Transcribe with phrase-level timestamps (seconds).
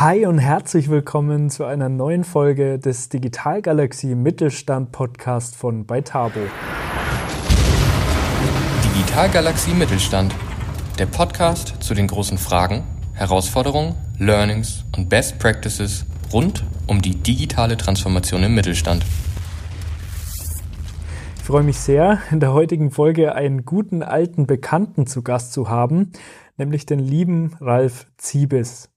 [0.00, 6.38] Hi und herzlich willkommen zu einer neuen Folge des Digitalgalaxie Mittelstand Podcast von Beitabo.
[8.84, 10.32] Digitalgalaxie Mittelstand,
[11.00, 17.76] der Podcast zu den großen Fragen, Herausforderungen, Learnings und Best Practices rund um die digitale
[17.76, 19.04] Transformation im Mittelstand.
[21.38, 25.68] Ich freue mich sehr, in der heutigen Folge einen guten alten Bekannten zu Gast zu
[25.68, 26.12] haben,
[26.56, 28.90] nämlich den lieben Ralf Ziebes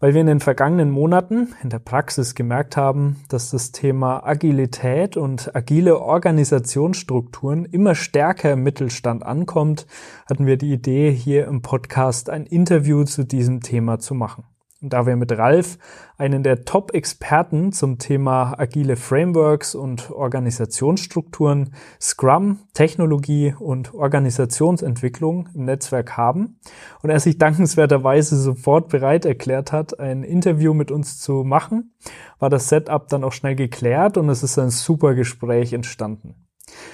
[0.00, 5.16] weil wir in den vergangenen Monaten in der Praxis gemerkt haben, dass das Thema Agilität
[5.16, 9.86] und agile Organisationsstrukturen immer stärker im Mittelstand ankommt,
[10.28, 14.44] hatten wir die Idee, hier im Podcast ein Interview zu diesem Thema zu machen.
[14.82, 15.78] Da wir mit Ralf
[16.18, 26.18] einen der Top-Experten zum Thema agile Frameworks und Organisationsstrukturen, Scrum, Technologie und Organisationsentwicklung im Netzwerk
[26.18, 26.60] haben
[27.02, 31.94] und er sich dankenswerterweise sofort bereit erklärt hat, ein Interview mit uns zu machen,
[32.38, 36.34] war das Setup dann auch schnell geklärt und es ist ein super Gespräch entstanden.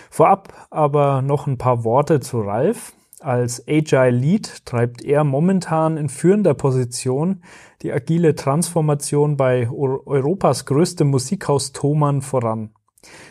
[0.09, 2.93] Vorab aber noch ein paar Worte zu Ralf.
[3.23, 7.43] Als Agile Lead treibt er momentan in führender Position
[7.83, 12.71] die agile Transformation bei Europas größtem Musikhaus Thomann voran.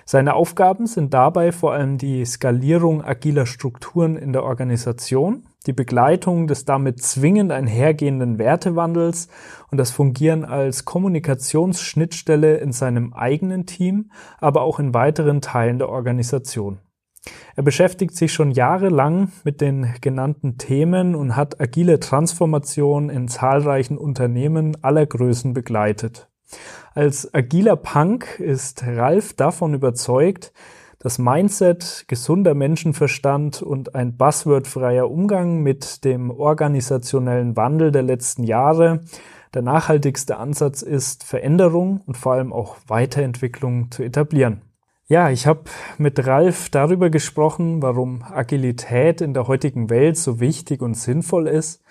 [0.05, 6.47] Seine Aufgaben sind dabei vor allem die Skalierung agiler Strukturen in der Organisation, die Begleitung
[6.47, 9.27] des damit zwingend einhergehenden Wertewandels
[9.71, 15.89] und das Fungieren als Kommunikationsschnittstelle in seinem eigenen Team, aber auch in weiteren Teilen der
[15.89, 16.79] Organisation.
[17.55, 23.97] Er beschäftigt sich schon jahrelang mit den genannten Themen und hat agile Transformation in zahlreichen
[23.97, 26.29] Unternehmen aller Größen begleitet.
[26.93, 30.51] Als agiler Punk ist Ralf davon überzeugt,
[30.99, 39.01] dass Mindset, gesunder Menschenverstand und ein buzzwordfreier Umgang mit dem organisationellen Wandel der letzten Jahre
[39.53, 44.61] der nachhaltigste Ansatz ist, Veränderung und vor allem auch Weiterentwicklung zu etablieren.
[45.11, 45.63] Ja, ich habe
[45.97, 51.83] mit Ralf darüber gesprochen, warum Agilität in der heutigen Welt so wichtig und sinnvoll ist,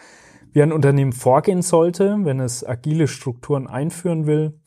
[0.55, 4.59] wie ein Unternehmen vorgehen sollte, wenn es agile Strukturen einführen will,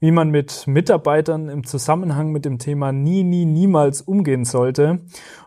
[0.00, 5.00] wie man mit Mitarbeitern im Zusammenhang mit dem Thema nie, nie, niemals umgehen sollte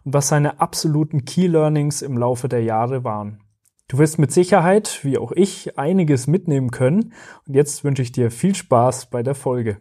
[0.03, 3.39] und was seine absoluten Key Learnings im Laufe der Jahre waren.
[3.87, 7.13] Du wirst mit Sicherheit, wie auch ich, einiges mitnehmen können
[7.47, 9.77] und jetzt wünsche ich dir viel Spaß bei der Folge.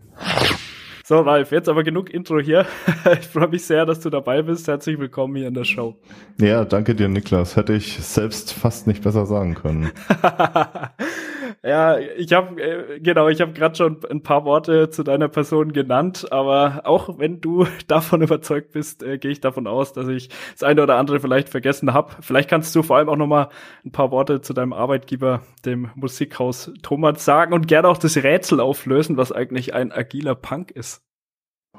[1.08, 2.66] So, Ralf, jetzt aber genug Intro hier.
[3.20, 4.66] Ich freue mich sehr, dass du dabei bist.
[4.66, 5.94] Herzlich willkommen hier in der Show.
[6.40, 7.54] Ja, danke dir, Niklas.
[7.54, 9.92] Hätte ich selbst fast nicht besser sagen können.
[11.62, 15.72] Ja, ich habe äh, genau, ich habe gerade schon ein paar Worte zu deiner Person
[15.72, 20.28] genannt, aber auch wenn du davon überzeugt bist, äh, gehe ich davon aus, dass ich
[20.52, 22.12] das eine oder andere vielleicht vergessen habe.
[22.20, 23.48] Vielleicht kannst du vor allem auch noch mal
[23.84, 28.60] ein paar Worte zu deinem Arbeitgeber, dem Musikhaus Thomas, sagen und gerne auch das Rätsel
[28.60, 31.02] auflösen, was eigentlich ein agiler Punk ist.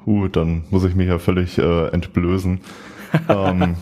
[0.06, 2.60] Huh, dann muss ich mich ja völlig äh, entblößen.
[3.28, 3.76] ähm,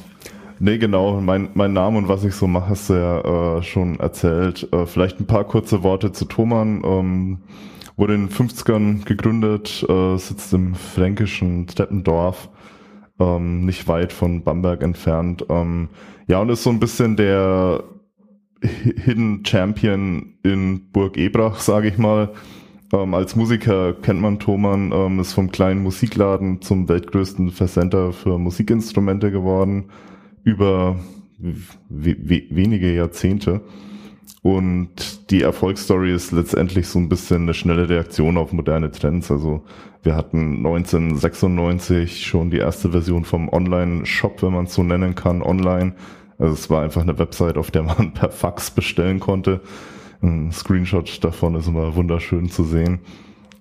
[0.59, 1.21] Nee, genau.
[1.21, 4.69] Mein, mein Name und was ich so mache, hast du ja äh, schon erzählt.
[4.73, 6.83] Äh, vielleicht ein paar kurze Worte zu Thomann.
[6.85, 7.39] Ähm,
[7.97, 12.51] wurde in den 50ern gegründet, äh, sitzt im fränkischen Steppendorf,
[13.19, 15.45] ähm, nicht weit von Bamberg entfernt.
[15.49, 15.89] Ähm,
[16.27, 17.85] ja, und ist so ein bisschen der
[18.63, 22.31] Hidden Champion in Burg Ebrach, sage ich mal.
[22.93, 28.39] Ähm, als Musiker kennt man Thomann, ähm, ist vom kleinen Musikladen zum weltgrößten Versender für
[28.39, 29.91] Musikinstrumente geworden
[30.47, 30.97] über
[31.89, 33.63] wenige Jahrzehnte.
[34.43, 39.29] Und die Erfolgsstory ist letztendlich so ein bisschen eine schnelle Reaktion auf moderne Trends.
[39.33, 39.65] Also
[40.05, 45.43] wir hatten 1996 schon die erste Version vom Online-Shop, wenn man es so nennen kann,
[45.43, 45.95] online.
[46.39, 49.63] Also es war einfach eine Website, auf der man per Fax bestellen konnte.
[50.23, 53.01] Ein Screenshot davon ist immer wunderschön zu sehen.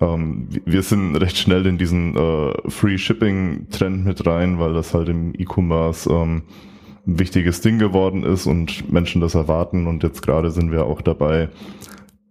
[0.01, 4.93] Ähm, wir sind recht schnell in diesen äh, Free Shipping Trend mit rein, weil das
[4.93, 6.43] halt im E-Commerce ähm,
[7.07, 9.87] ein wichtiges Ding geworden ist und Menschen das erwarten.
[9.87, 11.49] Und jetzt gerade sind wir auch dabei,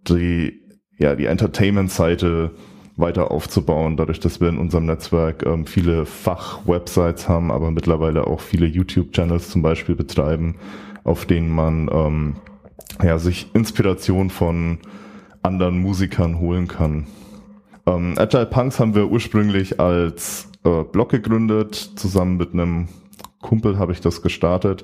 [0.07, 0.61] die,
[0.97, 2.51] ja, die Entertainment-Seite
[2.97, 8.39] weiter aufzubauen, dadurch, dass wir in unserem Netzwerk ähm, viele Fach-Websites haben, aber mittlerweile auch
[8.39, 10.55] viele YouTube-Channels zum Beispiel betreiben,
[11.03, 12.35] auf denen man ähm,
[13.03, 14.79] ja, sich Inspiration von
[15.41, 17.07] anderen Musikern holen kann.
[17.85, 22.87] Ähm, Agile Punks haben wir ursprünglich als äh, Blog gegründet, zusammen mit einem
[23.45, 24.83] Kumpel habe ich das gestartet.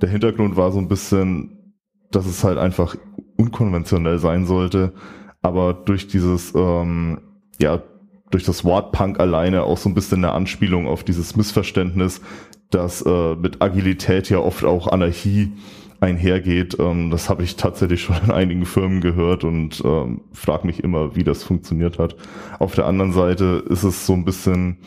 [0.00, 1.74] Der Hintergrund war so ein bisschen,
[2.10, 2.96] dass es halt einfach
[3.36, 4.94] unkonventionell sein sollte,
[5.42, 7.20] aber durch dieses, ähm,
[7.60, 7.82] ja,
[8.30, 12.22] durch das Wort Punk alleine auch so ein bisschen eine Anspielung auf dieses Missverständnis,
[12.70, 15.52] dass äh, mit Agilität ja oft auch Anarchie
[16.00, 16.78] einhergeht.
[16.78, 21.14] Ähm, das habe ich tatsächlich schon in einigen Firmen gehört und ähm, frage mich immer,
[21.14, 22.16] wie das funktioniert hat.
[22.58, 24.78] Auf der anderen Seite ist es so ein bisschen,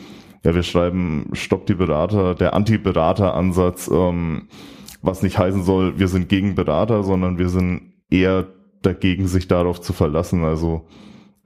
[0.44, 4.48] ja, wir schreiben Stopp die Berater, der Anti-Berater-Ansatz, ähm,
[5.00, 8.46] was nicht heißen soll, wir sind gegen Berater, sondern wir sind eher
[8.82, 10.44] dagegen, sich darauf zu verlassen.
[10.44, 10.86] Also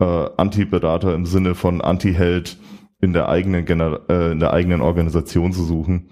[0.01, 0.05] äh,
[0.37, 2.59] Anti-Berater im Sinne von Anti-Held
[3.01, 6.09] in der eigenen Gener äh, in der eigenen Organisation zu suchen.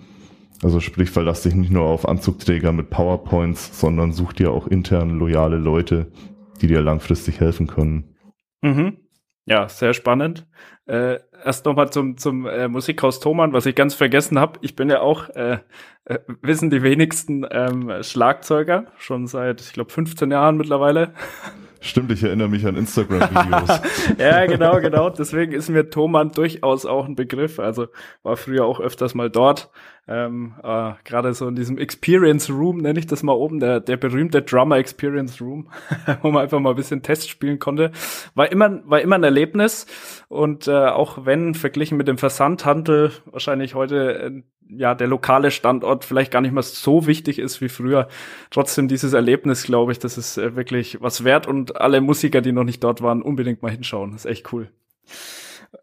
[0.62, 5.18] Also sprich, verlass dich nicht nur auf Anzugträger mit PowerPoints, sondern such dir auch intern
[5.18, 6.12] loyale Leute,
[6.60, 8.16] die dir langfristig helfen können.
[8.62, 8.96] Mhm.
[9.46, 10.46] Ja, sehr spannend.
[10.86, 14.58] Äh, erst nochmal zum, zum äh, Musikhaus Thomann, was ich ganz vergessen habe.
[14.62, 15.58] Ich bin ja auch, äh,
[16.04, 21.12] äh, wissen die wenigsten ähm, Schlagzeuger, schon seit, ich glaube, 15 Jahren mittlerweile.
[21.84, 23.80] Stimmt, ich erinnere mich an Instagram-Videos.
[24.18, 25.10] ja, genau, genau.
[25.10, 27.58] Deswegen ist mir Thomann durchaus auch ein Begriff.
[27.58, 27.88] Also
[28.22, 29.70] war früher auch öfters mal dort.
[30.08, 33.98] Ähm, äh, Gerade so in diesem Experience Room, nenne ich das mal oben, der, der
[33.98, 35.68] berühmte Drummer Experience Room,
[36.22, 37.90] wo man einfach mal ein bisschen Test spielen konnte.
[38.34, 39.86] War immer, war immer ein Erlebnis.
[40.28, 46.04] Und äh, auch wenn verglichen mit dem Versandhandel wahrscheinlich heute äh, ja der lokale Standort
[46.04, 48.08] vielleicht gar nicht mehr so wichtig ist wie früher.
[48.50, 52.52] Trotzdem dieses Erlebnis, glaube ich, das ist äh, wirklich was wert und alle Musiker, die
[52.52, 54.12] noch nicht dort waren, unbedingt mal hinschauen.
[54.12, 54.70] Das ist echt cool.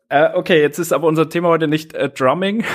[0.09, 2.65] Äh, okay, jetzt ist aber unser Thema heute nicht äh, Drumming,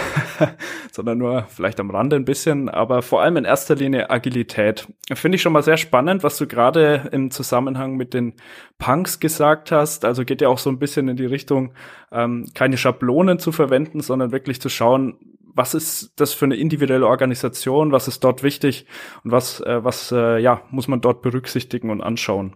[0.93, 4.89] sondern nur vielleicht am Rande ein bisschen, aber vor allem in erster Linie Agilität.
[5.13, 8.35] Finde ich schon mal sehr spannend, was du gerade im Zusammenhang mit den
[8.79, 10.07] Punks gesagt hast.
[10.07, 11.75] Also geht ja auch so ein bisschen in die Richtung,
[12.11, 17.07] ähm, keine Schablonen zu verwenden, sondern wirklich zu schauen, was ist das für eine individuelle
[17.07, 18.87] Organisation, was ist dort wichtig
[19.25, 22.55] und was, äh, was äh, ja, muss man dort berücksichtigen und anschauen.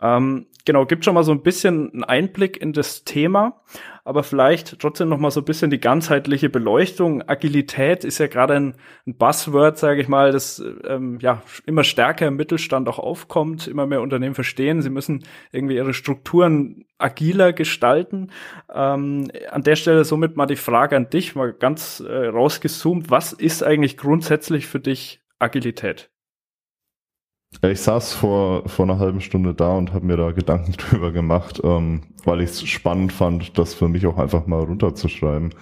[0.00, 3.60] Ähm, genau, gibt schon mal so ein bisschen einen Einblick in das Thema,
[4.02, 7.22] aber vielleicht trotzdem noch mal so ein bisschen die ganzheitliche Beleuchtung.
[7.28, 8.74] Agilität ist ja gerade ein,
[9.06, 13.68] ein Buzzword, sage ich mal, das ähm, ja immer stärker im Mittelstand auch aufkommt.
[13.68, 18.30] Immer mehr Unternehmen verstehen, sie müssen irgendwie ihre Strukturen agiler gestalten.
[18.72, 23.10] Ähm, an der Stelle somit mal die Frage an dich, mal ganz äh, rausgezoomt.
[23.10, 26.10] Was ist eigentlich grundsätzlich für dich Agilität?
[27.62, 31.60] Ich saß vor, vor einer halben Stunde da und habe mir da Gedanken drüber gemacht,
[31.64, 35.54] ähm, weil ich es spannend fand, das für mich auch einfach mal runterzuschreiben.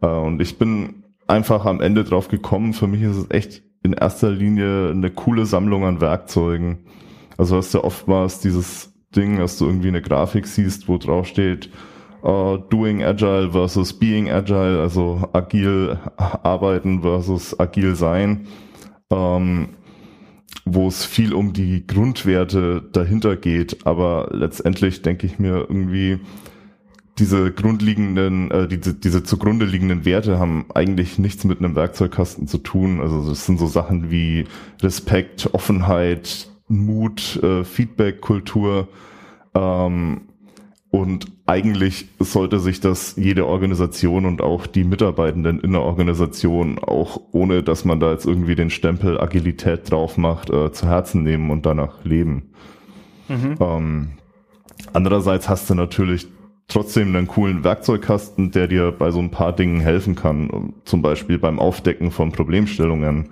[0.00, 3.92] Äh, und ich bin einfach am Ende drauf gekommen, für mich ist es echt in
[3.92, 6.86] erster Linie eine coole Sammlung an Werkzeugen.
[7.36, 11.70] Also hast du oftmals dieses Ding, dass du irgendwie eine Grafik siehst, wo drauf steht,
[12.22, 18.46] uh, Doing Agile versus Being Agile, also agil arbeiten versus agil sein,
[19.10, 19.70] ähm,
[20.64, 23.86] wo es viel um die Grundwerte dahinter geht.
[23.86, 26.20] Aber letztendlich denke ich mir irgendwie,
[27.18, 32.58] diese grundlegenden, äh, diese, diese zugrunde liegenden Werte haben eigentlich nichts mit einem Werkzeugkasten zu
[32.58, 33.00] tun.
[33.00, 34.44] Also das sind so Sachen wie
[34.82, 38.88] Respekt, Offenheit, Mut, äh, Feedback-Kultur.
[39.54, 40.22] Ähm,
[40.90, 47.20] und eigentlich sollte sich das jede Organisation und auch die Mitarbeitenden in der Organisation, auch
[47.32, 51.50] ohne dass man da jetzt irgendwie den Stempel Agilität drauf macht, äh, zu Herzen nehmen
[51.50, 52.50] und danach leben.
[53.28, 53.56] Mhm.
[53.60, 54.08] Ähm,
[54.94, 56.26] andererseits hast du natürlich
[56.68, 60.72] trotzdem einen coolen Werkzeugkasten, der dir bei so ein paar Dingen helfen kann.
[60.84, 63.30] Zum Beispiel beim Aufdecken von Problemstellungen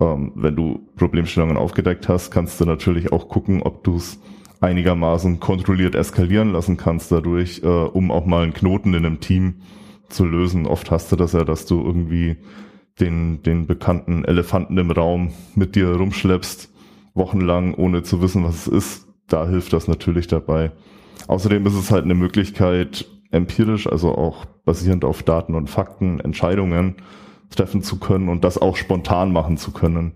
[0.00, 4.20] ähm, wenn du Problemstellungen aufgedeckt hast, kannst du natürlich auch gucken, ob du es
[4.60, 9.62] einigermaßen kontrolliert eskalieren lassen kannst dadurch, äh, um auch mal einen Knoten in einem Team
[10.08, 10.66] zu lösen.
[10.66, 12.36] Oft hast du das ja, dass du irgendwie
[12.98, 16.70] den, den bekannten Elefanten im Raum mit dir rumschleppst,
[17.14, 19.08] wochenlang, ohne zu wissen, was es ist.
[19.28, 20.72] Da hilft das natürlich dabei.
[21.28, 26.96] Außerdem ist es halt eine Möglichkeit, empirisch, also auch basierend auf Daten und Fakten, Entscheidungen
[27.50, 30.12] treffen zu können und das auch spontan machen zu können.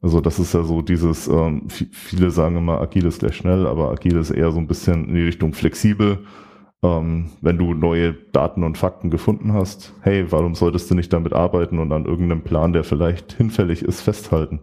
[0.00, 3.92] Also das ist ja so dieses, ähm, viele sagen immer, agil ist gleich schnell, aber
[3.92, 6.26] agil ist eher so ein bisschen in die Richtung flexibel.
[6.82, 11.32] Ähm, wenn du neue Daten und Fakten gefunden hast, hey, warum solltest du nicht damit
[11.32, 14.58] arbeiten und an irgendeinem Plan, der vielleicht hinfällig ist, festhalten?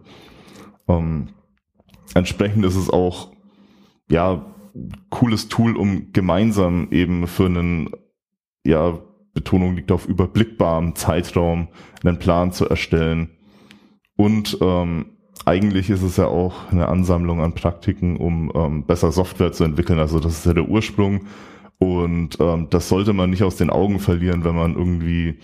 [0.86, 1.28] Ähm,
[2.14, 3.32] entsprechend ist es auch,
[4.10, 4.44] ja,
[5.08, 7.90] cooles Tool, um gemeinsam eben für einen,
[8.66, 8.98] ja,
[9.40, 11.68] Betonung liegt auf überblickbarem Zeitraum,
[12.04, 13.30] einen Plan zu erstellen.
[14.16, 15.06] Und ähm,
[15.46, 19.98] eigentlich ist es ja auch eine Ansammlung an Praktiken, um ähm, besser Software zu entwickeln.
[19.98, 21.22] Also das ist ja der Ursprung.
[21.78, 25.38] Und ähm, das sollte man nicht aus den Augen verlieren, wenn man irgendwie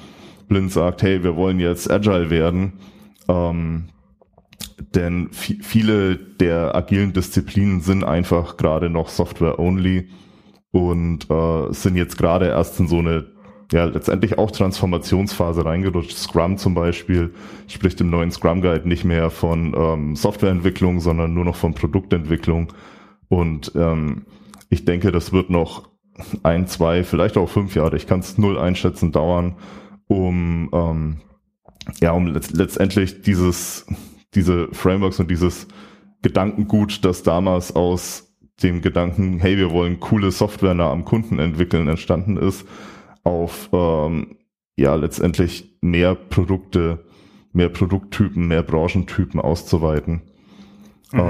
[0.47, 2.75] blind sagt, hey, wir wollen jetzt agile werden.
[3.29, 3.89] Ähm,
[4.95, 10.11] denn viele der agilen Disziplinen sind einfach gerade noch Software-only
[10.71, 13.36] und äh, sind jetzt gerade erst in so eine
[13.73, 16.17] ja letztendlich auch Transformationsphase reingerutscht.
[16.17, 17.35] Scrum zum Beispiel
[17.67, 22.73] spricht im neuen Scrum Guide nicht mehr von ähm, Softwareentwicklung, sondern nur noch von Produktentwicklung.
[23.29, 24.27] Und ähm,
[24.71, 25.89] ich denke, das wird noch
[26.43, 29.57] ein, zwei, vielleicht auch fünf Jahre, ich kann es null einschätzen, dauern,
[30.07, 31.17] um ähm,
[32.01, 33.87] ja, um letztendlich dieses,
[34.35, 35.69] diese Frameworks und dieses
[36.23, 41.89] Gedankengut, das damals aus dem Gedanken, hey, wir wollen coole Software nah am Kunden entwickeln,
[41.89, 42.67] entstanden ist,
[43.27, 44.37] auf ähm,
[44.77, 47.05] ja letztendlich mehr Produkte,
[47.53, 50.23] mehr Produkttypen, mehr Branchentypen auszuweiten.
[51.13, 51.21] Mhm.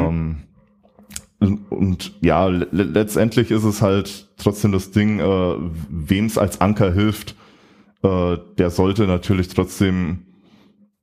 [1.41, 5.55] Ähm, und ja, le letztendlich ist es halt trotzdem das Ding, äh,
[5.88, 7.35] wem es als Anker hilft,
[8.03, 10.23] äh, der sollte natürlich trotzdem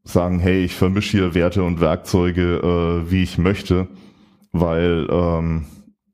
[0.04, 3.88] sagen, hey, ich vermische hier Werte und Werkzeuge, äh, wie ich möchte,
[4.52, 5.66] weil, ähm,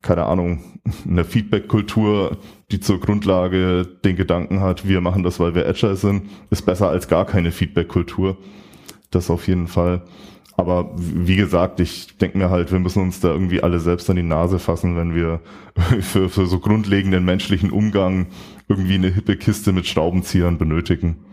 [0.02, 2.38] keine Ahnung, eine Feedback-Kultur,
[2.72, 6.90] die zur Grundlage den Gedanken hat, wir machen das, weil wir Agile sind, ist besser
[6.90, 8.38] als gar keine Feedback-Kultur.
[9.12, 10.04] Das auf jeden Fall.
[10.56, 14.18] Aber wie gesagt, ich denke mir halt, wir müssen uns da irgendwie alle selbst an
[14.18, 15.42] die Nase fassen, wenn wir
[16.02, 18.28] für, für so grundlegenden menschlichen Umgang
[18.68, 21.26] irgendwie eine hippe Kiste mit Schraubenziehern benötigen.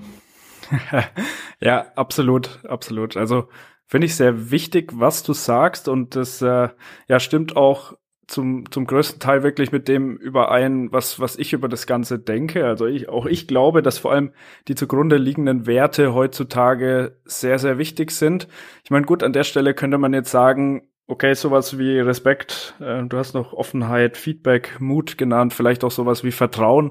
[1.61, 3.17] ja, absolut, absolut.
[3.17, 3.49] Also
[3.87, 6.69] finde ich sehr wichtig, was du sagst und das äh,
[7.09, 7.95] ja stimmt auch
[8.27, 12.67] zum, zum größten Teil wirklich mit dem überein, was, was ich über das Ganze denke.
[12.67, 14.33] Also ich, auch ich glaube, dass vor allem
[14.69, 18.49] die zugrunde liegenden Werte heutzutage sehr, sehr wichtig sind.
[18.85, 23.05] Ich meine, gut, an der Stelle könnte man jetzt sagen, okay, sowas wie Respekt, äh,
[23.05, 26.91] du hast noch Offenheit, Feedback, Mut genannt, vielleicht auch sowas wie Vertrauen.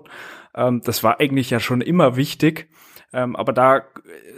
[0.56, 2.70] Ähm, das war eigentlich ja schon immer wichtig.
[3.16, 3.84] Ähm, aber da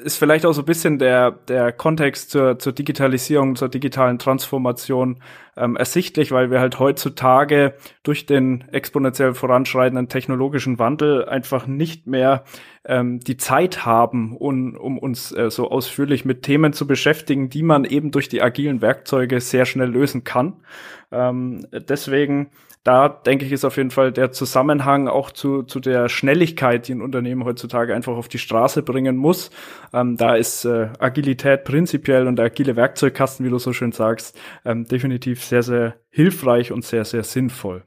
[0.03, 5.17] ist vielleicht auch so ein bisschen der, der Kontext zur, zur Digitalisierung, zur digitalen Transformation
[5.57, 12.43] ähm, ersichtlich, weil wir halt heutzutage durch den exponentiell voranschreitenden technologischen Wandel einfach nicht mehr
[12.85, 17.63] ähm, die Zeit haben, um, um uns äh, so ausführlich mit Themen zu beschäftigen, die
[17.63, 20.53] man eben durch die agilen Werkzeuge sehr schnell lösen kann.
[21.11, 22.51] Ähm, deswegen
[22.87, 26.93] da denke ich, ist auf jeden Fall der Zusammenhang auch zu, zu der Schnelligkeit, die
[26.93, 29.51] ein Unternehmen heutzutage einfach auf die Straße bringen muss.
[29.93, 34.39] Ähm, da ist äh, Agilität prinzipiell und der agile Werkzeugkasten, wie du so schön sagst,
[34.63, 37.83] ähm, definitiv sehr, sehr hilfreich und sehr, sehr sinnvoll.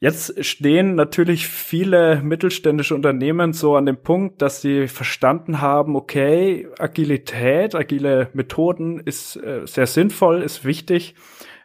[0.00, 6.66] Jetzt stehen natürlich viele mittelständische Unternehmen so an dem Punkt, dass sie verstanden haben, okay,
[6.78, 11.14] Agilität, agile Methoden ist äh, sehr sinnvoll, ist wichtig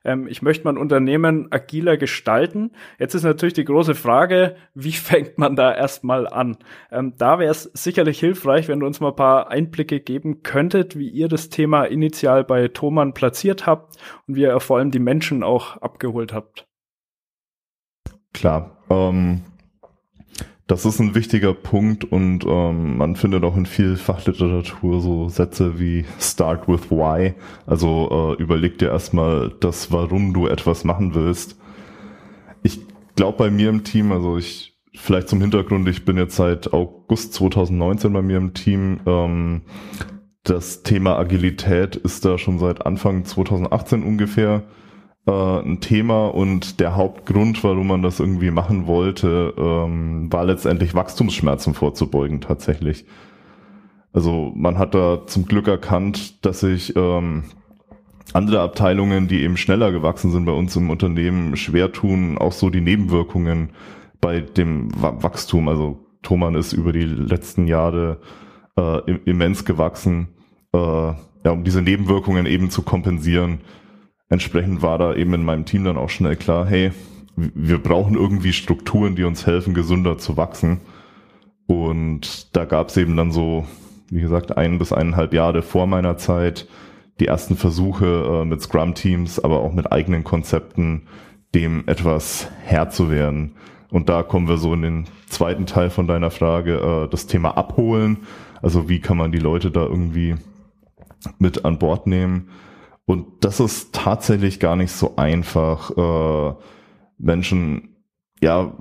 [0.03, 2.71] ähm, ich möchte mein Unternehmen agiler gestalten.
[2.97, 6.57] Jetzt ist natürlich die große Frage, wie fängt man da erstmal an?
[6.91, 10.97] Ähm, da wäre es sicherlich hilfreich, wenn du uns mal ein paar Einblicke geben könntet,
[10.97, 14.99] wie ihr das Thema initial bei Thomann platziert habt und wie ihr vor allem die
[14.99, 16.67] Menschen auch abgeholt habt.
[18.33, 18.77] Klar.
[18.89, 19.41] Ähm,
[20.69, 25.79] das ist ein wichtiger Punkt und ähm, man findet auch in viel Fachliteratur so Sätze
[25.79, 27.33] wie Start with Why.
[27.65, 31.57] Also äh, überleg dir erstmal das, warum du etwas machen willst.
[32.61, 32.81] Ich
[33.15, 37.33] glaube bei mir im Team, also ich vielleicht zum Hintergrund, ich bin jetzt seit August
[37.33, 38.99] 2019 bei mir im Team.
[39.07, 39.63] Ähm,
[40.43, 44.65] das Thema Agilität ist da schon seit Anfang 2018 ungefähr
[45.29, 50.95] äh, ein Thema und der Hauptgrund, warum man das irgendwie machen wollte, ähm, war letztendlich
[50.95, 53.05] Wachstumsschmerzen vorzubeugen tatsächlich.
[54.11, 57.43] Also man hat da zum Glück erkannt, dass sich ähm,
[58.33, 62.71] andere Abteilungen, die eben schneller gewachsen sind bei uns im Unternehmen, schwer tun, auch so
[62.71, 63.69] die Nebenwirkungen
[64.21, 65.67] bei dem Wachstum.
[65.67, 68.19] Also Thomann ist über die letzten Jahre
[68.77, 70.29] äh, immens gewachsen,
[70.73, 73.59] äh, ja, um diese Nebenwirkungen eben zu kompensieren
[74.29, 76.91] entsprechend war da eben in meinem Team dann auch schnell klar, hey,
[77.35, 80.81] wir brauchen irgendwie Strukturen, die uns helfen, gesünder zu wachsen.
[81.67, 83.65] Und da gab es eben dann so,
[84.09, 86.67] wie gesagt, ein bis eineinhalb Jahre vor meiner Zeit
[87.19, 91.03] die ersten Versuche äh, mit Scrum-Teams, aber auch mit eigenen Konzepten,
[91.53, 93.55] dem etwas Herr zu werden.
[93.89, 97.57] Und da kommen wir so in den zweiten Teil von deiner Frage, äh, das Thema
[97.57, 98.17] abholen.
[98.61, 100.35] Also wie kann man die Leute da irgendwie
[101.39, 102.49] mit an Bord nehmen?
[103.09, 106.53] Und das ist tatsächlich gar nicht so einfach, äh,
[107.17, 107.95] Menschen
[108.39, 108.71] ja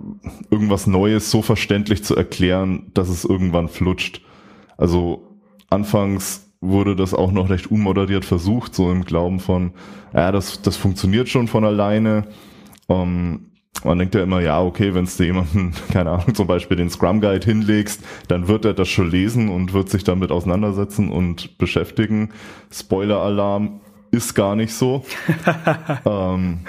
[0.50, 4.20] irgendwas Neues so verständlich zu erklären, dass es irgendwann flutscht.
[4.76, 9.72] Also anfangs wurde das auch noch recht unmoderiert versucht, so im Glauben von,
[10.12, 12.26] ja, das, das funktioniert schon von alleine.
[12.86, 13.46] Um,
[13.82, 17.22] man denkt ja immer, ja, okay, wenn dir jemanden, keine Ahnung, zum Beispiel den Scrum
[17.22, 22.34] Guide hinlegst, dann wird er das schon lesen und wird sich damit auseinandersetzen und beschäftigen.
[22.70, 25.04] Spoiler-Alarm, ist gar nicht so.
[26.04, 26.60] ähm,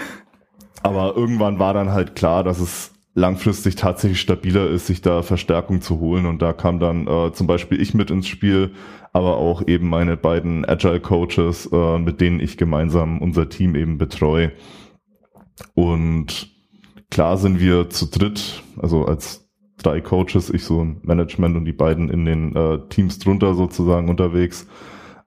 [0.81, 5.81] aber irgendwann war dann halt klar, dass es langfristig tatsächlich stabiler ist, sich da Verstärkung
[5.81, 6.25] zu holen.
[6.25, 8.71] Und da kam dann äh, zum Beispiel ich mit ins Spiel,
[9.11, 13.97] aber auch eben meine beiden Agile Coaches, äh, mit denen ich gemeinsam unser Team eben
[13.97, 14.51] betreue.
[15.73, 16.51] Und
[17.09, 19.49] klar sind wir zu dritt, also als
[19.81, 24.09] drei Coaches, ich so im Management und die beiden in den äh, Teams drunter sozusagen
[24.09, 24.67] unterwegs,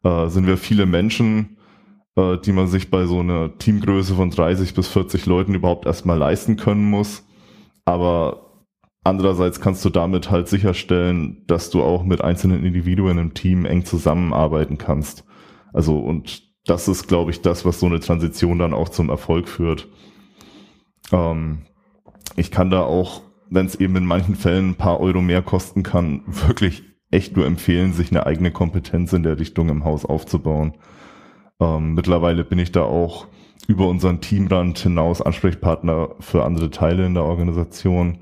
[0.05, 1.57] äh, sind wir viele Menschen,
[2.17, 6.19] äh, die man sich bei so einer Teamgröße von 30 bis 40 Leuten überhaupt erstmal
[6.19, 7.25] leisten können muss.
[7.85, 8.65] Aber
[9.05, 13.85] andererseits kannst du damit halt sicherstellen, dass du auch mit einzelnen Individuen im Team eng
[13.85, 15.25] zusammenarbeiten kannst.
[15.73, 19.49] Also und das ist, glaube ich, das, was so eine Transition dann auch zum Erfolg
[19.49, 19.89] führt.
[21.11, 21.63] Ähm,
[22.37, 25.83] ich kann da auch, wenn es eben in manchen Fällen ein paar Euro mehr kosten
[25.83, 30.75] kann, wirklich echt nur empfehlen, sich eine eigene Kompetenz in der Richtung im Haus aufzubauen.
[31.63, 33.29] Ähm, mittlerweile bin ich da auch
[33.69, 38.19] über unseren Teamrand hinaus Ansprechpartner für andere Teile in der Organisation.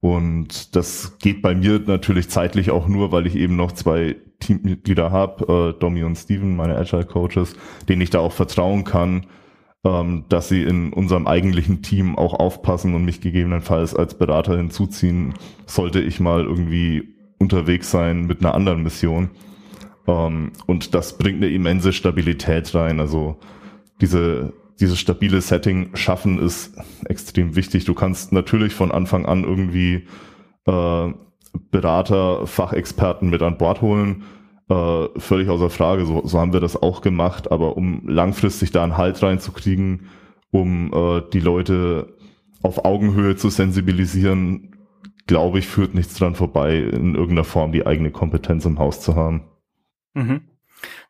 [0.00, 5.10] Und das geht bei mir natürlich zeitlich auch nur, weil ich eben noch zwei Teammitglieder
[5.10, 7.56] habe, äh, Domi und Steven, meine Agile Coaches,
[7.88, 9.26] denen ich da auch vertrauen kann,
[9.84, 15.34] ähm, dass sie in unserem eigentlichen Team auch aufpassen und mich gegebenenfalls als Berater hinzuziehen,
[15.64, 19.30] sollte ich mal irgendwie unterwegs sein mit einer anderen Mission.
[20.06, 23.00] Ähm, und das bringt eine immense Stabilität rein.
[23.00, 23.36] Also
[24.00, 27.84] diese, dieses stabile Setting schaffen ist extrem wichtig.
[27.84, 30.06] Du kannst natürlich von Anfang an irgendwie
[30.66, 31.12] äh,
[31.70, 34.24] Berater, Fachexperten mit an Bord holen,
[34.68, 36.04] äh, völlig außer Frage.
[36.04, 37.50] So, so haben wir das auch gemacht.
[37.50, 40.08] Aber um langfristig da einen Halt reinzukriegen,
[40.50, 42.14] um äh, die Leute
[42.62, 44.72] auf Augenhöhe zu sensibilisieren,
[45.26, 49.14] glaube ich, führt nichts dran vorbei, in irgendeiner Form die eigene Kompetenz im Haus zu
[49.14, 49.42] haben.
[50.16, 50.48] Mhm.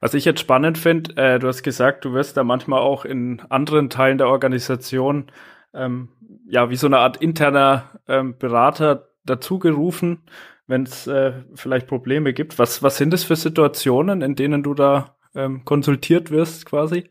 [0.01, 3.41] Was ich jetzt spannend finde, äh, du hast gesagt, du wirst da manchmal auch in
[3.49, 5.31] anderen Teilen der Organisation
[5.75, 6.09] ähm,
[6.49, 10.23] ja wie so eine Art interner ähm, Berater dazugerufen
[10.67, 12.59] wenn es äh, vielleicht Probleme gibt.
[12.59, 17.09] Was, was sind es für Situationen, in denen du da ähm, konsultiert wirst quasi?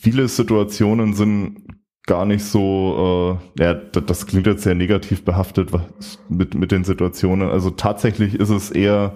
[0.00, 1.75] Viele Situationen sind
[2.06, 6.84] gar nicht so, äh, ja, das klingt jetzt sehr negativ behaftet was, mit, mit den
[6.84, 7.50] Situationen.
[7.50, 9.14] Also tatsächlich ist es eher,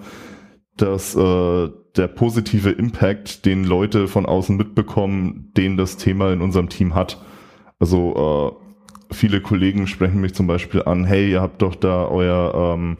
[0.75, 6.69] dass äh, der positive Impact, den Leute von außen mitbekommen, den das Thema in unserem
[6.69, 7.21] Team hat.
[7.79, 8.59] Also
[9.09, 12.97] äh, viele Kollegen sprechen mich zum Beispiel an, hey, ihr habt doch da euer, ähm,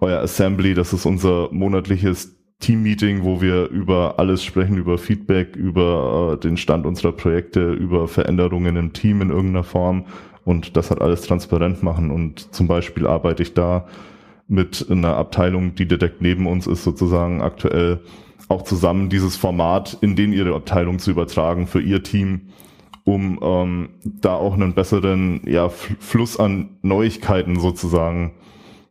[0.00, 6.34] euer Assembly, das ist unser monatliches Team-Meeting, wo wir über alles sprechen, über Feedback, über
[6.34, 10.06] äh, den Stand unserer Projekte, über Veränderungen im Team in irgendeiner Form
[10.44, 12.10] und das hat alles transparent machen.
[12.10, 13.86] Und zum Beispiel arbeite ich da
[14.48, 18.00] mit einer Abteilung, die direkt neben uns ist, sozusagen aktuell
[18.48, 22.48] auch zusammen dieses Format in den ihre Abteilung zu übertragen für ihr Team
[23.08, 28.34] um ähm, da auch einen besseren ja, Fluss an Neuigkeiten sozusagen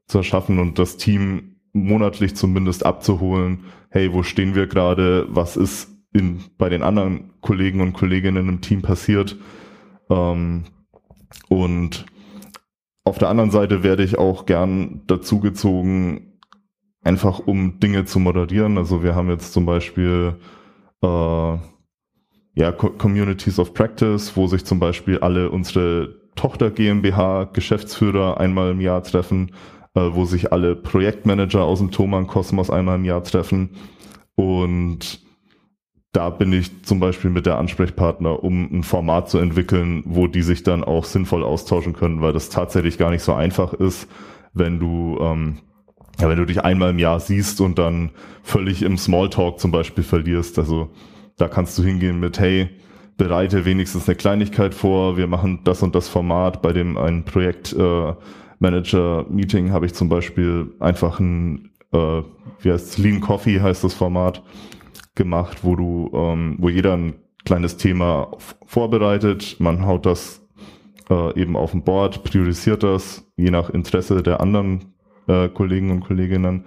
[0.07, 3.65] zu erschaffen und das Team monatlich zumindest abzuholen.
[3.89, 5.27] Hey, wo stehen wir gerade?
[5.29, 9.37] Was ist in, bei den anderen Kollegen und Kolleginnen im Team passiert?
[10.09, 10.65] Ähm,
[11.49, 12.05] und
[13.03, 16.39] auf der anderen Seite werde ich auch gern dazugezogen,
[17.03, 18.77] einfach um Dinge zu moderieren.
[18.77, 20.35] Also wir haben jetzt zum Beispiel
[21.01, 21.57] äh,
[22.57, 28.81] ja, Communities of Practice, wo sich zum Beispiel alle unsere Tochter GmbH Geschäftsführer einmal im
[28.81, 29.51] Jahr treffen,
[29.99, 33.71] wo sich alle Projektmanager aus dem Thomann Kosmos einmal im Jahr treffen.
[34.35, 35.21] Und
[36.13, 40.41] da bin ich zum Beispiel mit der Ansprechpartner, um ein Format zu entwickeln, wo die
[40.41, 44.07] sich dann auch sinnvoll austauschen können, weil das tatsächlich gar nicht so einfach ist,
[44.53, 45.57] wenn du ähm,
[46.19, 48.09] ja, wenn du dich einmal im Jahr siehst und dann
[48.41, 50.57] völlig im Smalltalk zum Beispiel verlierst.
[50.57, 50.89] Also
[51.37, 52.69] da kannst du hingehen mit, hey,
[53.17, 56.61] bereite wenigstens eine Kleinigkeit vor, wir machen das und das Format.
[56.61, 58.15] Bei dem ein Projektmanager-Meeting äh,
[58.61, 62.21] habe ich zum Beispiel einfach ein, äh,
[62.61, 64.43] wie heißt Lean Coffee heißt das Format,
[65.15, 68.31] gemacht, wo du, ähm, wo jeder ein kleines Thema
[68.65, 70.41] vorbereitet, man haut das
[71.09, 74.93] äh, eben auf ein Board, priorisiert das, je nach Interesse der anderen
[75.27, 76.65] äh, Kollegen und Kolleginnen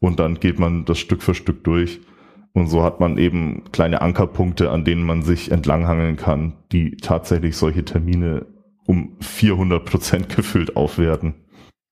[0.00, 2.00] und dann geht man das Stück für Stück durch.
[2.52, 7.56] Und so hat man eben kleine Ankerpunkte, an denen man sich entlanghangeln kann, die tatsächlich
[7.56, 8.46] solche Termine
[8.88, 11.34] um 400 Prozent gefüllt aufwerten.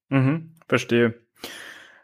[0.09, 1.14] Mhm, verstehe.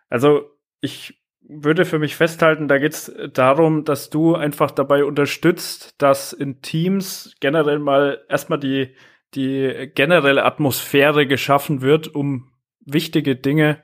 [0.09, 0.51] Also
[0.81, 6.33] ich würde für mich festhalten, da geht es darum, dass du einfach dabei unterstützt, dass
[6.33, 8.95] in Teams generell mal erstmal die,
[9.35, 12.53] die generelle Atmosphäre geschaffen wird, um
[12.85, 13.83] wichtige Dinge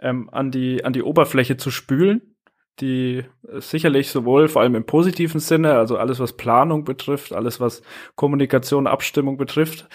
[0.00, 2.36] ähm, an, die, an die Oberfläche zu spülen
[2.80, 7.82] die sicherlich sowohl vor allem im positiven Sinne, also alles was Planung betrifft, alles was
[8.16, 9.88] Kommunikation, Abstimmung betrifft,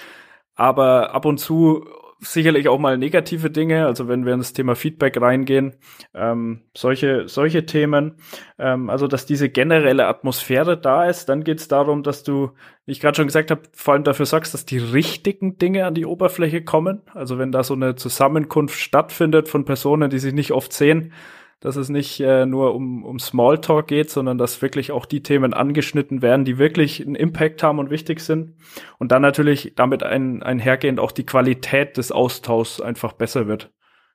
[0.55, 1.85] aber ab und zu
[2.21, 5.73] sicherlich auch mal negative Dinge, also wenn wir in das Thema Feedback reingehen,
[6.13, 8.17] ähm, solche, solche Themen,
[8.59, 12.51] ähm, also dass diese generelle Atmosphäre da ist, dann geht es darum, dass du,
[12.85, 15.95] wie ich gerade schon gesagt habe, vor allem dafür sorgst, dass die richtigen Dinge an
[15.95, 17.01] die Oberfläche kommen.
[17.13, 21.13] Also wenn da so eine Zusammenkunft stattfindet von Personen, die sich nicht oft sehen,
[21.61, 25.53] dass es nicht äh, nur um, um Smalltalk geht, sondern dass wirklich auch die Themen
[25.53, 28.55] angeschnitten werden, die wirklich einen Impact haben und wichtig sind.
[28.97, 33.71] Und dann natürlich damit ein, einhergehend auch die Qualität des Austauschs einfach besser wird.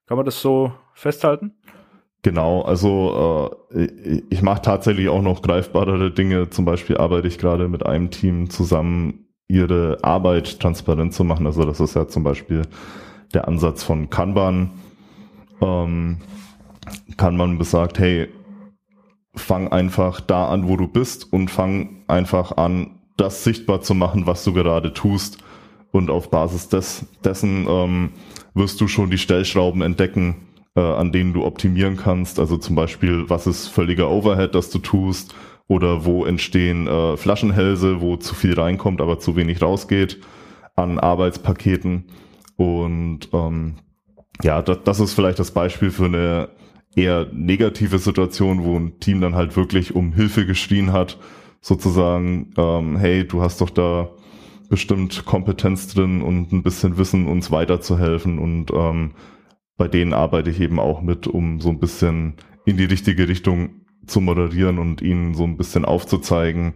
[0.07, 1.53] Kann man das so festhalten?
[2.23, 6.51] Genau, also äh, ich mache tatsächlich auch noch greifbarere Dinge.
[6.51, 11.47] Zum Beispiel arbeite ich gerade mit einem Team zusammen, ihre Arbeit transparent zu machen.
[11.47, 12.63] Also das ist ja zum Beispiel
[13.33, 14.73] der Ansatz von Kanban.
[15.61, 16.19] Ähm,
[17.17, 18.29] kann man besagt, hey,
[19.35, 24.27] fang einfach da an, wo du bist und fang einfach an, das sichtbar zu machen,
[24.27, 25.39] was du gerade tust.
[25.93, 28.11] Und auf Basis des, dessen ähm,
[28.55, 30.37] wirst du schon die Stellschrauben entdecken,
[30.75, 32.39] äh, an denen du optimieren kannst.
[32.39, 35.35] Also zum Beispiel, was ist völliger Overhead, das du tust,
[35.69, 40.21] oder wo entstehen äh, Flaschenhälse, wo zu viel reinkommt, aber zu wenig rausgeht
[40.77, 42.05] an Arbeitspaketen.
[42.57, 43.77] Und ähm,
[44.43, 46.51] ja, das, das ist vielleicht das Beispiel für eine
[46.97, 51.19] eher negative Situation, wo ein Team dann halt wirklich um Hilfe geschrien hat,
[51.61, 54.11] sozusagen, ähm, hey, du hast doch da
[54.69, 58.39] bestimmt Kompetenz drin und ein bisschen Wissen, uns weiterzuhelfen.
[58.39, 59.13] Und ähm,
[59.77, 63.83] bei denen arbeite ich eben auch mit, um so ein bisschen in die richtige Richtung
[64.07, 66.75] zu moderieren und ihnen so ein bisschen aufzuzeigen,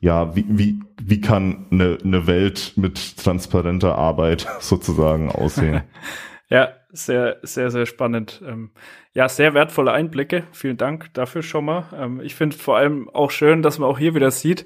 [0.00, 5.82] ja, wie, wie, wie kann eine, eine Welt mit transparenter Arbeit sozusagen aussehen?
[6.50, 8.42] ja, sehr, sehr, sehr spannend.
[8.46, 8.70] Ähm,
[9.12, 10.44] ja, sehr wertvolle Einblicke.
[10.52, 11.86] Vielen Dank dafür schon mal.
[11.96, 14.64] Ähm, ich finde vor allem auch schön, dass man auch hier wieder sieht,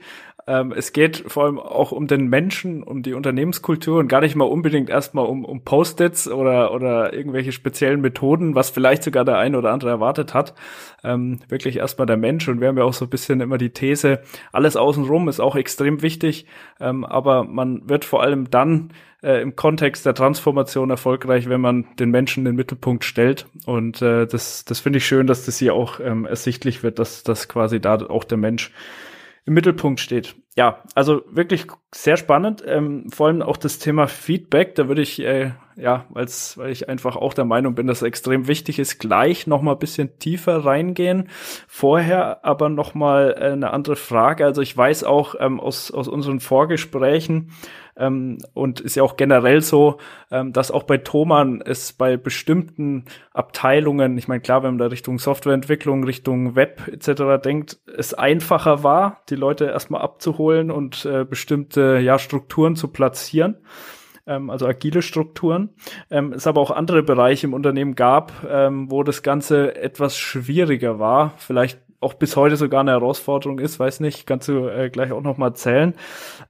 [0.48, 4.34] ähm, es geht vor allem auch um den Menschen, um die Unternehmenskultur und gar nicht
[4.34, 9.37] mal unbedingt erstmal um, um Post-its oder, oder irgendwelche speziellen Methoden, was vielleicht sogar der
[9.37, 10.54] eine oder andere erwartet hat.
[11.04, 13.70] Ähm, wirklich erstmal der Mensch und wir haben ja auch so ein bisschen immer die
[13.70, 16.46] These, alles außenrum ist auch extrem wichtig,
[16.80, 21.84] ähm, aber man wird vor allem dann äh, im Kontext der Transformation erfolgreich, wenn man
[21.98, 23.46] den Menschen in den Mittelpunkt stellt.
[23.66, 27.22] Und äh, das, das finde ich schön, dass das hier auch ähm, ersichtlich wird, dass,
[27.22, 28.72] dass quasi da auch der Mensch
[29.48, 30.37] im Mittelpunkt steht.
[30.56, 32.62] Ja, also wirklich sehr spannend.
[32.66, 34.74] Ähm, vor allem auch das Thema Feedback.
[34.74, 38.02] Da würde ich, äh, ja, weil's, weil ich einfach auch der Meinung bin, dass es
[38.02, 41.28] extrem wichtig ist, gleich noch mal ein bisschen tiefer reingehen.
[41.66, 44.44] Vorher aber noch mal äh, eine andere Frage.
[44.44, 47.52] Also ich weiß auch ähm, aus, aus unseren Vorgesprächen,
[47.98, 49.98] ähm, und ist ja auch generell so,
[50.30, 54.86] ähm, dass auch bei Thomann es bei bestimmten Abteilungen, ich meine, klar, wenn man da
[54.86, 57.42] Richtung Softwareentwicklung, Richtung Web etc.
[57.42, 63.56] denkt, es einfacher war, die Leute erstmal abzuholen und äh, bestimmte ja, Strukturen zu platzieren
[64.28, 65.70] ähm, also agile Strukturen.
[66.10, 70.98] Ähm, es aber auch andere Bereiche im Unternehmen gab, ähm, wo das Ganze etwas schwieriger
[70.98, 71.32] war.
[71.38, 75.22] Vielleicht auch bis heute sogar eine Herausforderung ist, weiß nicht, kannst du äh, gleich auch
[75.22, 75.94] noch mal erzählen.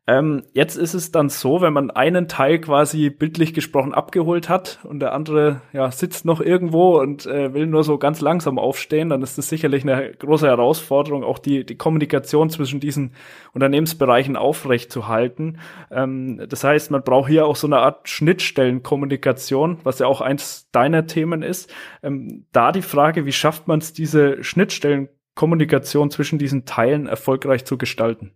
[0.07, 4.81] Ähm, jetzt ist es dann so, wenn man einen Teil quasi bildlich gesprochen abgeholt hat
[4.85, 9.09] und der andere ja sitzt noch irgendwo und äh, will nur so ganz langsam aufstehen,
[9.09, 13.15] dann ist das sicherlich eine große Herausforderung, auch die die Kommunikation zwischen diesen
[13.55, 15.59] Unternehmensbereichen aufrecht zu halten.
[15.91, 20.71] Ähm, das heißt, man braucht hier auch so eine Art Schnittstellenkommunikation, was ja auch eins
[20.73, 21.73] deiner Themen ist.
[22.03, 25.09] Ähm, da die Frage, wie schafft man es, diese Schnittstellen
[25.39, 28.33] Kommunikation zwischen diesen Teilen erfolgreich zu gestalten.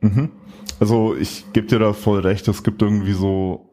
[0.00, 0.30] Mhm.
[0.80, 3.70] Also ich gebe dir da voll recht, es gibt irgendwie so,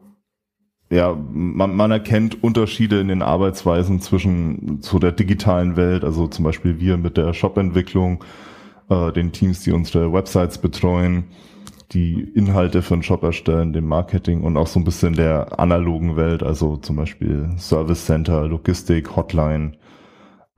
[0.90, 6.44] ja, man, man erkennt Unterschiede in den Arbeitsweisen zwischen zu der digitalen Welt, also zum
[6.44, 8.22] Beispiel wir mit der Shop-Entwicklung,
[8.90, 11.24] äh, den Teams, die unsere Websites betreuen,
[11.92, 16.16] die Inhalte für einen Shop erstellen, dem Marketing und auch so ein bisschen der analogen
[16.16, 19.78] Welt, also zum Beispiel Service Center, Logistik, Hotline.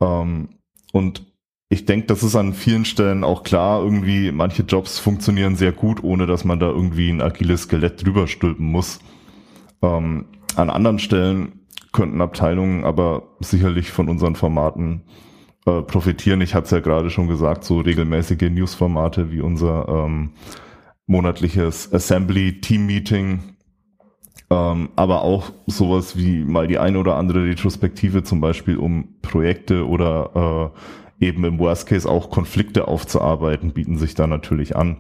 [0.01, 0.49] Ähm,
[0.93, 1.34] und
[1.75, 3.83] ich denke, das ist an vielen Stellen auch klar.
[3.83, 8.27] Irgendwie, manche Jobs funktionieren sehr gut, ohne dass man da irgendwie ein agiles Skelett drüber
[8.29, 9.01] stülpen muss.
[9.83, 11.61] Ähm, an anderen Stellen
[11.93, 15.03] könnten Abteilungen aber sicherlich von unseren Formaten
[15.67, 16.41] äh, profitieren.
[16.41, 20.31] Ich hatte es ja gerade schon gesagt, so regelmäßige Newsformate wie unser ähm,
[21.07, 23.41] monatliches Assembly Team Meeting,
[24.49, 29.87] ähm, aber auch sowas wie mal die eine oder andere Retrospektive zum Beispiel um Projekte
[29.89, 34.99] oder äh, eben im Worst Case auch Konflikte aufzuarbeiten, bieten sich da natürlich an.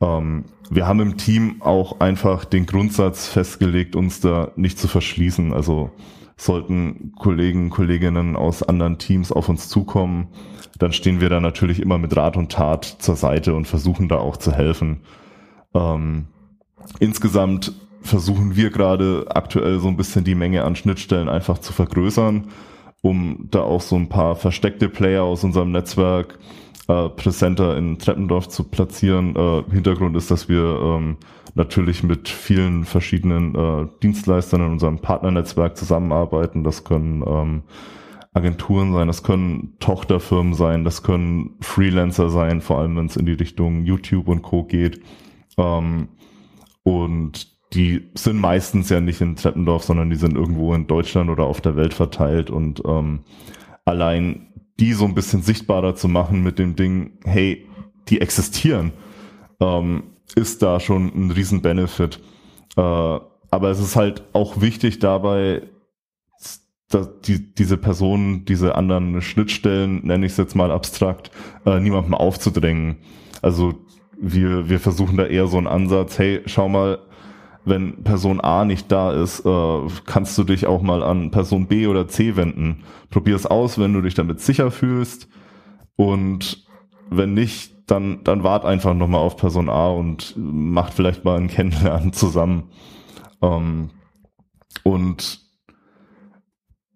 [0.00, 5.52] Ähm, wir haben im Team auch einfach den Grundsatz festgelegt, uns da nicht zu verschließen.
[5.52, 5.90] Also
[6.36, 10.28] sollten Kollegen, Kolleginnen aus anderen Teams auf uns zukommen,
[10.78, 14.18] dann stehen wir da natürlich immer mit Rat und Tat zur Seite und versuchen da
[14.18, 15.00] auch zu helfen.
[15.74, 16.26] Ähm,
[17.00, 17.72] insgesamt
[18.02, 22.44] versuchen wir gerade aktuell so ein bisschen die Menge an Schnittstellen einfach zu vergrößern,
[23.02, 26.38] um da auch so ein paar versteckte Player aus unserem Netzwerk
[26.88, 29.36] äh, präsenter in Treppendorf zu platzieren.
[29.36, 31.16] Äh, Hintergrund ist, dass wir ähm,
[31.54, 36.64] natürlich mit vielen verschiedenen äh, Dienstleistern in unserem Partnernetzwerk zusammenarbeiten.
[36.64, 37.62] Das können ähm,
[38.34, 43.26] Agenturen sein, das können Tochterfirmen sein, das können Freelancer sein, vor allem wenn es in
[43.26, 44.64] die Richtung YouTube und Co.
[44.64, 45.02] geht.
[45.56, 46.08] Ähm,
[46.84, 51.44] und die sind meistens ja nicht in Treppendorf, sondern die sind irgendwo in Deutschland oder
[51.44, 53.20] auf der Welt verteilt und ähm,
[53.84, 54.48] allein
[54.80, 57.66] die so ein bisschen sichtbarer zu machen mit dem Ding, hey,
[58.08, 58.92] die existieren,
[59.60, 60.04] ähm,
[60.34, 62.20] ist da schon ein riesen Benefit.
[62.76, 65.62] Äh, aber es ist halt auch wichtig dabei,
[66.88, 71.30] dass die, diese Personen, diese anderen Schnittstellen, nenne ich es jetzt mal abstrakt,
[71.66, 72.98] äh, niemandem aufzudrängen.
[73.42, 73.74] Also
[74.18, 76.98] wir, wir versuchen da eher so einen Ansatz, hey, schau mal,
[77.68, 81.86] wenn Person A nicht da ist, äh, kannst du dich auch mal an Person B
[81.86, 82.84] oder C wenden.
[83.10, 85.28] Probier es aus, wenn du dich damit sicher fühlst.
[85.96, 86.66] Und
[87.10, 91.48] wenn nicht, dann, dann wart einfach nochmal auf Person A und macht vielleicht mal ein
[91.48, 92.64] Kennenlernen zusammen.
[93.42, 93.90] Ähm,
[94.82, 95.40] und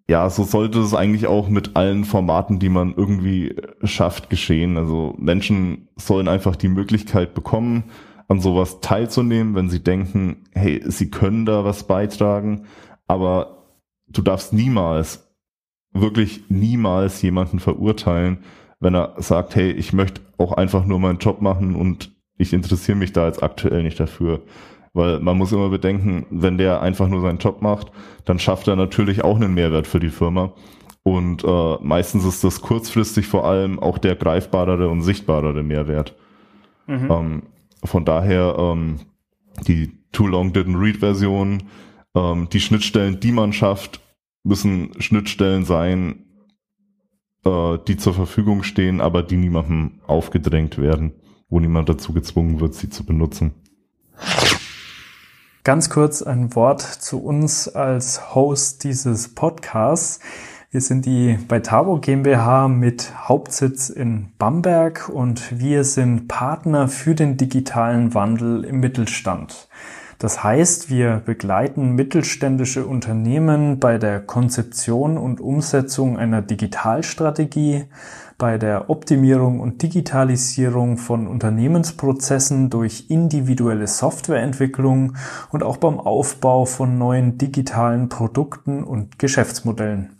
[0.08, 4.76] ja, so sollte es eigentlich auch mit allen Formaten, die man irgendwie schafft, geschehen.
[4.76, 7.84] Also Menschen sollen einfach die Möglichkeit bekommen,
[8.28, 12.66] an sowas teilzunehmen, wenn sie denken, hey, sie können da was beitragen,
[13.06, 13.64] aber
[14.08, 15.28] du darfst niemals,
[15.92, 18.38] wirklich niemals jemanden verurteilen,
[18.80, 22.98] wenn er sagt, hey, ich möchte auch einfach nur meinen Job machen und ich interessiere
[22.98, 24.42] mich da jetzt aktuell nicht dafür.
[24.94, 27.92] Weil man muss immer bedenken, wenn der einfach nur seinen Job macht,
[28.24, 30.52] dann schafft er natürlich auch einen Mehrwert für die Firma.
[31.02, 36.14] Und äh, meistens ist das kurzfristig vor allem auch der greifbarere und sichtbarere Mehrwert.
[36.86, 37.10] Mhm.
[37.10, 37.42] Ähm,
[37.84, 39.00] von daher ähm,
[39.66, 41.64] die Too Long Didn't Read Version,
[42.14, 44.00] ähm, die Schnittstellen, die man schafft,
[44.44, 46.26] müssen Schnittstellen sein,
[47.44, 51.12] äh, die zur Verfügung stehen, aber die niemandem aufgedrängt werden,
[51.48, 53.54] wo niemand dazu gezwungen wird, sie zu benutzen.
[55.64, 60.18] Ganz kurz ein Wort zu uns als Host dieses Podcasts.
[60.72, 67.36] Wir sind die Beitabo GmbH mit Hauptsitz in Bamberg und wir sind Partner für den
[67.36, 69.68] digitalen Wandel im Mittelstand.
[70.18, 77.84] Das heißt, wir begleiten mittelständische Unternehmen bei der Konzeption und Umsetzung einer Digitalstrategie,
[78.38, 85.18] bei der Optimierung und Digitalisierung von Unternehmensprozessen durch individuelle Softwareentwicklung
[85.50, 90.16] und auch beim Aufbau von neuen digitalen Produkten und Geschäftsmodellen.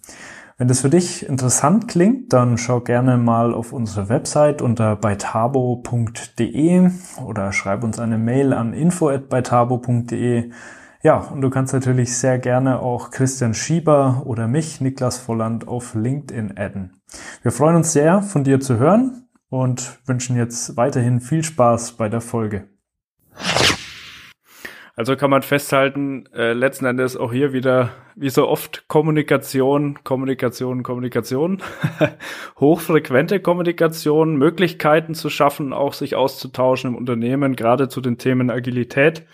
[0.59, 6.91] Wenn das für dich interessant klingt, dann schau gerne mal auf unsere Website unter beitabo.de
[7.25, 10.51] oder schreib uns eine Mail an info@beitabo.de.
[11.03, 15.95] Ja, und du kannst natürlich sehr gerne auch Christian Schieber oder mich, Niklas Volland, auf
[15.95, 17.03] LinkedIn adden.
[17.43, 22.09] Wir freuen uns sehr, von dir zu hören und wünschen jetzt weiterhin viel Spaß bei
[22.09, 22.69] der Folge.
[24.95, 30.83] Also kann man festhalten, äh, letzten Endes auch hier wieder, wie so oft, Kommunikation, Kommunikation,
[30.83, 31.63] Kommunikation,
[32.61, 39.25] hochfrequente Kommunikation, Möglichkeiten zu schaffen, auch sich auszutauschen im Unternehmen, gerade zu den Themen Agilität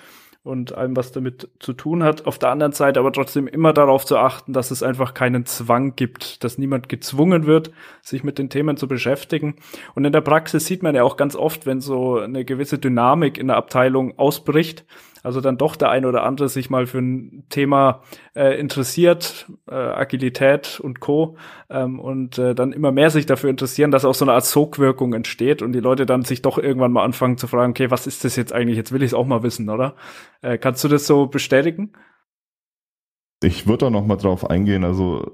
[0.45, 2.27] und allem, was damit zu tun hat.
[2.27, 5.97] Auf der anderen Seite aber trotzdem immer darauf zu achten, dass es einfach keinen Zwang
[5.97, 9.57] gibt, dass niemand gezwungen wird, sich mit den Themen zu beschäftigen.
[9.95, 13.37] Und in der Praxis sieht man ja auch ganz oft, wenn so eine gewisse Dynamik
[13.39, 14.85] in der Abteilung ausbricht,
[15.23, 18.03] also dann doch der ein oder andere sich mal für ein Thema
[18.35, 21.37] äh, interessiert, äh, Agilität und Co.
[21.71, 25.15] Ähm, und äh, dann immer mehr sich dafür interessieren, dass auch so eine Art Sogwirkung
[25.15, 28.25] entsteht und die Leute dann sich doch irgendwann mal anfangen zu fragen, okay, was ist
[28.25, 28.77] das jetzt eigentlich?
[28.77, 29.95] Jetzt will ich es auch mal wissen, oder?
[30.43, 31.93] Äh, kannst du das so bestätigen?
[33.43, 34.85] Ich würde da noch mal drauf eingehen.
[34.85, 35.33] Also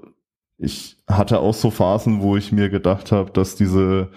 [0.57, 4.09] ich hatte auch so Phasen, wo ich mir gedacht habe, dass diese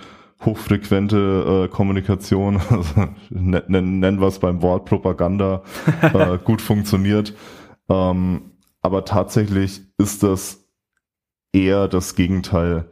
[0.44, 5.62] hochfrequente äh, Kommunikation, also nennen, nennen wir es beim Wort Propaganda,
[6.01, 7.35] äh, gut funktioniert.
[7.88, 10.68] Ähm, aber tatsächlich ist das
[11.53, 12.90] eher das Gegenteil.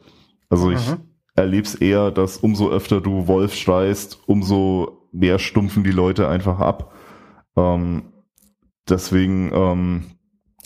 [0.48, 0.98] Also ich mhm.
[1.34, 6.58] erlebe es eher, dass umso öfter du Wolf schreist, umso mehr stumpfen die Leute einfach
[6.58, 6.94] ab.
[7.56, 8.12] Ähm,
[8.88, 10.04] deswegen ähm,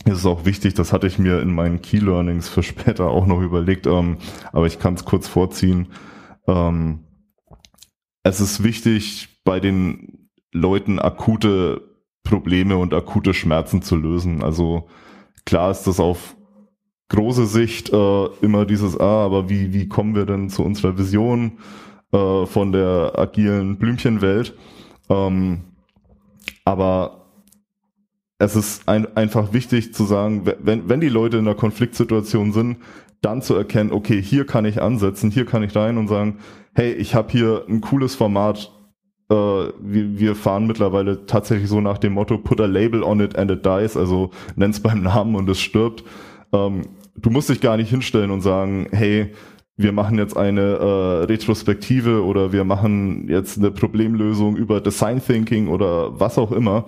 [0.06, 3.26] ist es auch wichtig, das hatte ich mir in meinen Key Learnings für später auch
[3.26, 4.16] noch überlegt, ähm,
[4.52, 5.88] aber ich kann es kurz vorziehen
[6.50, 7.00] ähm,
[8.22, 11.82] es ist wichtig, bei den Leuten akute
[12.24, 14.42] Probleme und akute Schmerzen zu lösen.
[14.42, 14.88] Also
[15.46, 16.36] klar ist das auf
[17.08, 21.58] große Sicht äh, immer dieses, ah, aber wie, wie kommen wir denn zu unserer Vision
[22.12, 24.54] äh, von der agilen Blümchenwelt?
[25.08, 25.62] Ähm,
[26.64, 27.26] aber
[28.38, 32.78] es ist ein, einfach wichtig zu sagen, wenn, wenn die Leute in einer Konfliktsituation sind,
[33.20, 36.38] dann zu erkennen, okay, hier kann ich ansetzen, hier kann ich rein und sagen,
[36.74, 38.72] hey, ich habe hier ein cooles Format.
[39.30, 43.50] Äh, wir, fahren mittlerweile tatsächlich so nach dem Motto, put a label on it and
[43.50, 46.04] it dies, also nenn's beim Namen und es stirbt.
[46.52, 46.82] Ähm,
[47.16, 49.32] du musst dich gar nicht hinstellen und sagen, hey,
[49.76, 55.68] wir machen jetzt eine äh, Retrospektive oder wir machen jetzt eine Problemlösung über Design Thinking
[55.68, 56.86] oder was auch immer,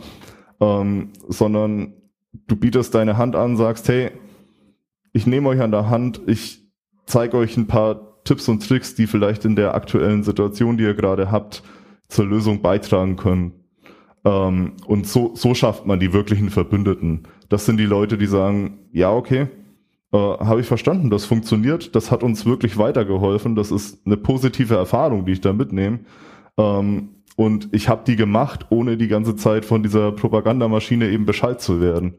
[0.61, 1.95] ähm, sondern
[2.49, 4.11] du bietest deine Hand an, sagst, hey,
[5.13, 6.63] ich nehme euch an der Hand, ich
[7.07, 10.95] zeige euch ein paar Tipps und Tricks, die vielleicht in der aktuellen Situation, die ihr
[10.95, 11.63] gerade habt,
[12.09, 13.53] zur Lösung beitragen können.
[14.25, 17.25] Ähm, und so, so schafft man die wirklichen Verbündeten.
[17.49, 19.49] Das sind die Leute, die sagen, ja, okay,
[20.13, 24.77] äh, habe ich verstanden, das funktioniert, das hat uns wirklich weitergeholfen, das ist eine positive
[24.77, 26.01] Erfahrung, die ich da mitnehme.
[26.57, 31.61] Ähm, und ich habe die gemacht, ohne die ganze Zeit von dieser Propagandamaschine eben Bescheid
[31.61, 32.15] zu werden.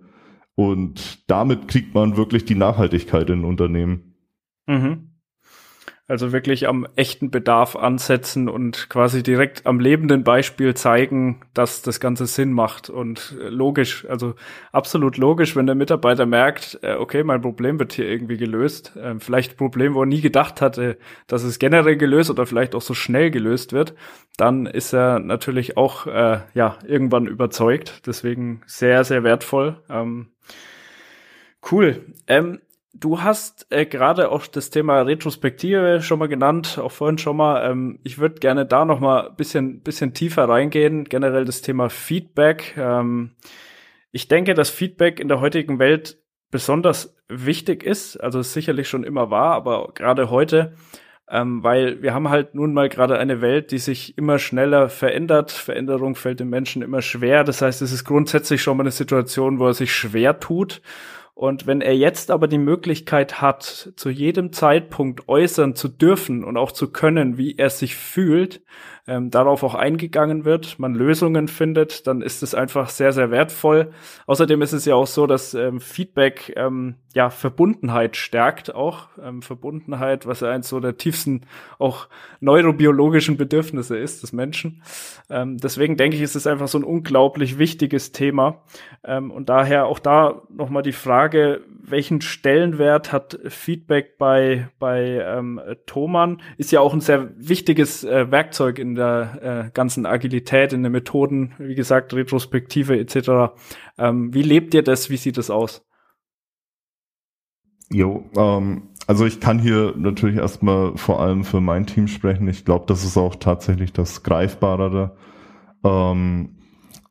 [0.55, 4.15] Und damit kriegt man wirklich die Nachhaltigkeit in Unternehmen.
[4.67, 5.12] Mhm.
[6.05, 12.01] Also wirklich am echten Bedarf ansetzen und quasi direkt am lebenden Beispiel zeigen, dass das
[12.01, 14.35] Ganze Sinn macht und äh, logisch, also
[14.73, 19.21] absolut logisch, wenn der Mitarbeiter merkt, äh, okay, mein Problem wird hier irgendwie gelöst, ähm,
[19.21, 22.81] vielleicht ein Problem, wo er nie gedacht hatte, dass es generell gelöst oder vielleicht auch
[22.81, 23.95] so schnell gelöst wird,
[24.35, 28.01] dann ist er natürlich auch äh, ja irgendwann überzeugt.
[28.07, 29.81] Deswegen sehr, sehr wertvoll.
[29.89, 30.33] Ähm,
[31.71, 32.13] cool.
[32.27, 32.59] Ähm,
[32.95, 37.69] Du hast äh, gerade auch das Thema Retrospektive schon mal genannt, auch vorhin schon mal.
[37.69, 41.05] Ähm, ich würde gerne da noch mal bisschen, bisschen tiefer reingehen.
[41.05, 42.75] Generell das Thema Feedback.
[42.77, 43.31] Ähm,
[44.11, 46.19] ich denke, dass Feedback in der heutigen Welt
[46.51, 48.15] besonders wichtig ist.
[48.17, 50.73] Also sicherlich schon immer war, aber gerade heute,
[51.27, 55.49] ähm, weil wir haben halt nun mal gerade eine Welt, die sich immer schneller verändert.
[55.49, 57.43] Veränderung fällt den Menschen immer schwer.
[57.43, 60.83] Das heißt, es ist grundsätzlich schon mal eine Situation, wo er sich schwer tut.
[61.35, 66.57] Und wenn er jetzt aber die Möglichkeit hat, zu jedem Zeitpunkt äußern zu dürfen und
[66.57, 68.61] auch zu können, wie er sich fühlt,
[69.05, 73.91] ähm, darauf auch eingegangen wird, man Lösungen findet, dann ist es einfach sehr, sehr wertvoll.
[74.27, 79.09] Außerdem ist es ja auch so, dass ähm, Feedback ähm, ja Verbundenheit stärkt auch.
[79.21, 81.41] Ähm, Verbundenheit, was ja eins so der tiefsten
[81.79, 82.07] auch
[82.39, 84.83] neurobiologischen Bedürfnisse ist des Menschen.
[85.29, 88.63] Ähm, deswegen denke ich, ist es einfach so ein unglaublich wichtiges Thema.
[89.03, 95.59] Ähm, und daher auch da nochmal die Frage, welchen Stellenwert hat Feedback bei, bei ähm,
[95.85, 96.41] Thomann?
[96.57, 100.91] Ist ja auch ein sehr wichtiges äh, Werkzeug in der äh, ganzen Agilität, in den
[100.91, 103.53] Methoden, wie gesagt, Retrospektive etc.
[103.97, 105.09] Ähm, wie lebt ihr das?
[105.09, 105.85] Wie sieht es aus?
[107.89, 112.47] Jo, ähm, also ich kann hier natürlich erstmal vor allem für mein Team sprechen.
[112.47, 115.15] Ich glaube, das ist auch tatsächlich das Greifbarere.
[115.83, 116.57] Ähm,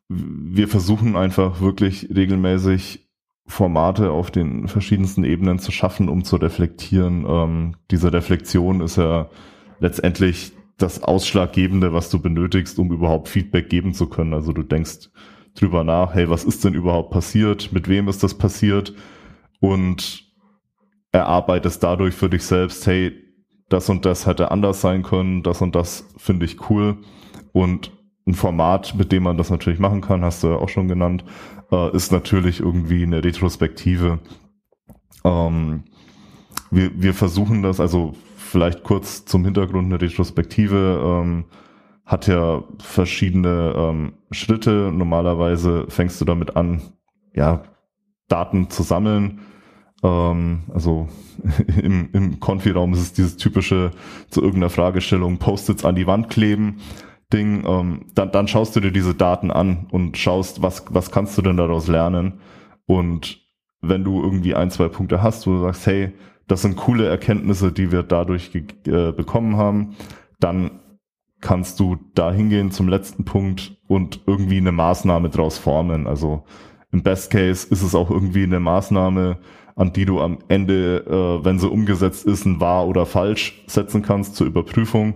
[0.09, 3.07] wir versuchen einfach wirklich regelmäßig
[3.45, 7.25] Formate auf den verschiedensten Ebenen zu schaffen, um zu reflektieren.
[7.27, 9.29] Ähm, diese Reflexion ist ja
[9.79, 14.33] letztendlich das Ausschlaggebende, was du benötigst, um überhaupt Feedback geben zu können.
[14.33, 15.09] Also du denkst
[15.55, 17.71] drüber nach, hey, was ist denn überhaupt passiert?
[17.71, 18.93] Mit wem ist das passiert?
[19.61, 20.25] Und
[21.13, 23.13] erarbeitest dadurch für dich selbst, hey,
[23.69, 26.97] das und das hätte anders sein können, das und das finde ich cool.
[27.53, 27.91] Und
[28.27, 31.23] ein Format, mit dem man das natürlich machen kann, hast du ja auch schon genannt,
[31.71, 34.19] äh, ist natürlich irgendwie eine Retrospektive.
[35.23, 35.83] Ähm,
[36.71, 38.15] wir, wir versuchen das, also
[38.53, 41.45] vielleicht kurz zum Hintergrund eine Retrospektive ähm,
[42.05, 44.91] hat ja verschiedene ähm, Schritte.
[44.93, 46.83] Normalerweise fängst du damit an,
[47.33, 47.63] ja,
[48.27, 49.39] Daten zu sammeln.
[50.03, 51.09] Ähm, also
[51.81, 53.89] im, im Konfi-Raum ist es dieses typische
[54.29, 56.77] zu irgendeiner Fragestellung Post-its an die Wand kleben.
[57.33, 61.35] Ding, ähm, dann, dann schaust du dir diese Daten an und schaust, was, was kannst
[61.39, 62.33] du denn daraus lernen?
[62.85, 63.41] Und
[63.81, 66.13] wenn du irgendwie ein, zwei Punkte hast, wo du sagst, hey,
[66.47, 69.95] das sind coole Erkenntnisse, die wir dadurch äh, bekommen haben,
[70.39, 70.79] dann
[71.41, 76.07] kannst du da hingehen zum letzten Punkt und irgendwie eine Maßnahme draus formen.
[76.07, 76.45] Also
[76.91, 79.39] im Best Case ist es auch irgendwie eine Maßnahme,
[79.75, 84.01] an die du am Ende, äh, wenn sie umgesetzt ist, ein wahr oder falsch setzen
[84.01, 85.15] kannst zur Überprüfung.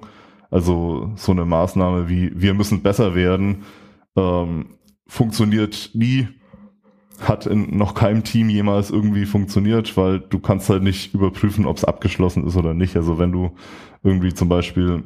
[0.50, 3.64] Also so eine Maßnahme wie wir müssen besser werden,
[4.16, 6.28] ähm, funktioniert nie,
[7.22, 11.78] hat in noch keinem Team jemals irgendwie funktioniert, weil du kannst halt nicht überprüfen, ob
[11.78, 12.96] es abgeschlossen ist oder nicht.
[12.96, 13.52] Also wenn du
[14.04, 15.04] irgendwie zum Beispiel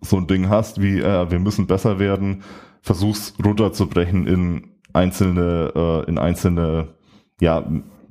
[0.00, 2.42] so ein Ding hast wie äh, wir müssen besser werden,
[2.80, 6.94] versuch's runterzubrechen in einzelne, äh, in einzelne,
[7.40, 7.64] ja,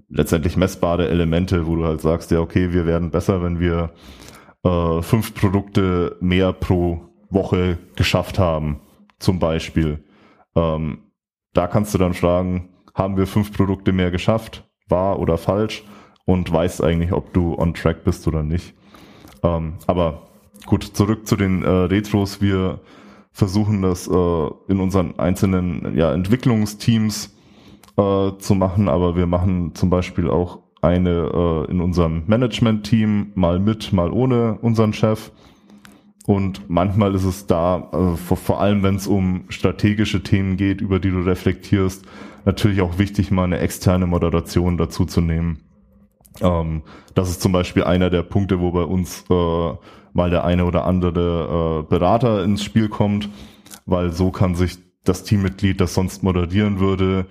[0.10, 3.92] letztendlich messbare Elemente, wo du halt sagst, ja, okay, wir werden besser, wenn wir
[4.64, 8.80] äh, fünf Produkte mehr pro Woche geschafft haben,
[9.20, 10.04] zum Beispiel.
[10.56, 11.00] Ähm,
[11.54, 15.84] da kannst du dann fragen, haben wir fünf Produkte mehr geschafft, wahr oder falsch
[16.26, 18.74] und weißt eigentlich, ob du on track bist oder nicht.
[19.44, 20.28] Ähm, aber
[20.66, 22.42] gut, zurück zu den äh, Retros.
[22.42, 22.80] Wir
[23.32, 27.36] versuchen das äh, in unseren einzelnen ja, Entwicklungsteams
[27.98, 33.60] äh, zu machen, aber wir machen zum Beispiel auch eine äh, in unserem Management-Team mal
[33.60, 35.32] mit, mal ohne unseren Chef.
[36.26, 40.80] Und manchmal ist es da, äh, vor, vor allem wenn es um strategische Themen geht,
[40.80, 42.06] über die du reflektierst,
[42.46, 45.60] natürlich auch wichtig, mal eine externe Moderation dazu zu nehmen.
[46.42, 46.84] Ähm,
[47.16, 49.74] das ist zum Beispiel einer der Punkte, wo bei uns äh,
[50.14, 53.30] mal der eine oder andere äh, Berater ins Spiel kommt,
[53.86, 57.26] weil so kann sich das Teammitglied, das sonst moderieren würde,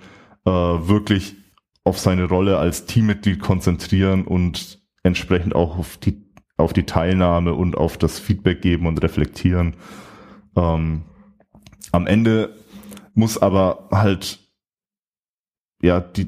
[0.45, 1.35] äh, wirklich
[1.83, 6.23] auf seine Rolle als Teammitglied konzentrieren und entsprechend auch auf die,
[6.57, 9.75] auf die Teilnahme und auf das Feedback geben und reflektieren.
[10.55, 11.03] Ähm,
[11.91, 12.55] am Ende
[13.13, 14.39] muss aber halt,
[15.81, 16.25] ja, die,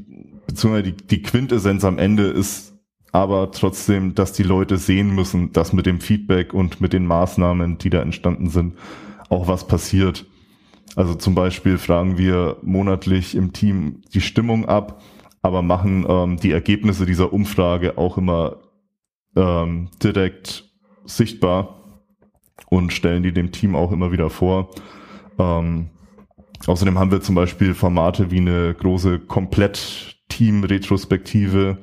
[0.47, 2.71] beziehungsweise die, die Quintessenz am Ende ist
[3.11, 7.77] aber trotzdem, dass die Leute sehen müssen, dass mit dem Feedback und mit den Maßnahmen,
[7.77, 8.75] die da entstanden sind,
[9.29, 10.25] auch was passiert.
[10.95, 15.01] Also zum Beispiel fragen wir monatlich im Team die Stimmung ab,
[15.41, 18.57] aber machen ähm, die Ergebnisse dieser Umfrage auch immer
[19.35, 20.69] ähm, direkt
[21.05, 21.81] sichtbar
[22.69, 24.69] und stellen die dem Team auch immer wieder vor.
[25.37, 25.89] Ähm,
[26.67, 31.77] außerdem haben wir zum Beispiel Formate wie eine große Komplett-Team-Retrospektive,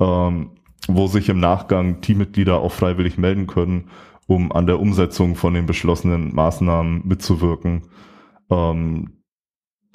[0.00, 0.50] ähm,
[0.88, 3.90] wo sich im Nachgang Teammitglieder auch freiwillig melden können,
[4.26, 7.82] um an der Umsetzung von den beschlossenen Maßnahmen mitzuwirken.
[8.50, 9.22] Ähm,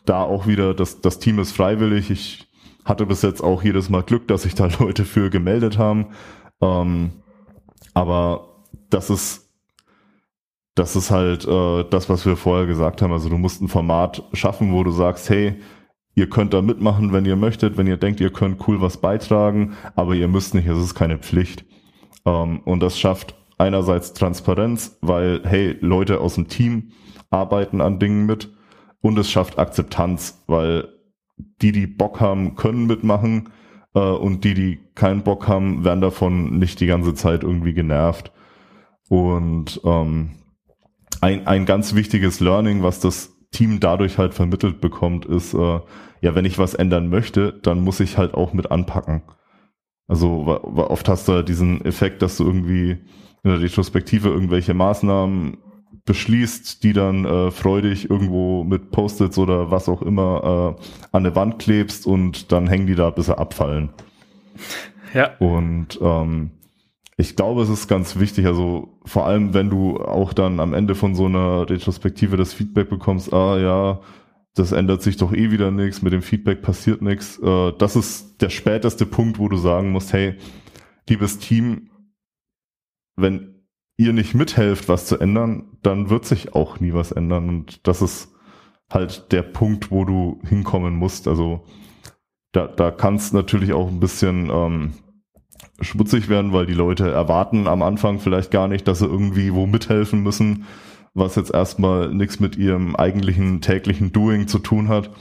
[0.06, 2.10] da auch wieder, das, das Team ist freiwillig.
[2.10, 2.48] Ich
[2.86, 6.08] hatte bis jetzt auch jedes Mal Glück, dass sich da Leute für gemeldet haben.
[6.62, 7.12] Ähm,
[7.94, 9.49] aber das ist
[10.80, 13.12] das ist halt äh, das, was wir vorher gesagt haben.
[13.12, 15.56] Also du musst ein Format schaffen, wo du sagst, hey,
[16.16, 19.76] ihr könnt da mitmachen, wenn ihr möchtet, wenn ihr denkt, ihr könnt cool was beitragen,
[19.96, 21.66] aber ihr müsst nicht, es ist keine Pflicht.
[22.26, 26.92] Ähm, und das schafft einerseits Transparenz, weil, hey, Leute aus dem Team
[27.30, 28.50] arbeiten an Dingen mit
[29.02, 30.88] und es schafft Akzeptanz, weil
[31.62, 33.50] die, die Bock haben, können mitmachen
[33.96, 38.32] äh, und die, die keinen Bock haben, werden davon nicht die ganze Zeit irgendwie genervt.
[39.10, 40.39] Und ähm,
[41.22, 45.80] ein, ein ganz wichtiges Learning, was das Team dadurch halt vermittelt bekommt, ist, äh,
[46.22, 49.24] ja, wenn ich was ändern möchte, dann muss ich halt auch mit anpacken.
[50.08, 52.92] Also oft hast du diesen Effekt, dass du irgendwie
[53.44, 55.58] in der Retrospektive irgendwelche Maßnahmen
[56.06, 61.36] beschließt, die dann äh, freudig irgendwo mit Post-its oder was auch immer äh, an der
[61.36, 63.90] Wand klebst und dann hängen die da, bis sie abfallen.
[65.14, 65.38] Ja.
[65.38, 66.52] Und ähm,
[67.20, 70.96] ich glaube, es ist ganz wichtig, also vor allem, wenn du auch dann am Ende
[70.96, 74.00] von so einer Retrospektive das Feedback bekommst, ah ja,
[74.56, 77.38] das ändert sich doch eh wieder nichts, mit dem Feedback passiert nichts.
[77.40, 80.36] Äh, das ist der späteste Punkt, wo du sagen musst, hey,
[81.10, 81.90] liebes Team,
[83.18, 83.66] wenn
[83.98, 87.50] ihr nicht mithelft, was zu ändern, dann wird sich auch nie was ändern.
[87.50, 88.34] Und das ist
[88.90, 91.28] halt der Punkt, wo du hinkommen musst.
[91.28, 91.66] Also
[92.54, 94.94] da, da kann es natürlich auch ein bisschen ähm,
[95.82, 99.66] schmutzig werden, weil die Leute erwarten am Anfang vielleicht gar nicht, dass sie irgendwie wo
[99.66, 100.66] mithelfen müssen,
[101.14, 105.12] was jetzt erstmal nichts mit ihrem eigentlichen täglichen Doing zu tun hat.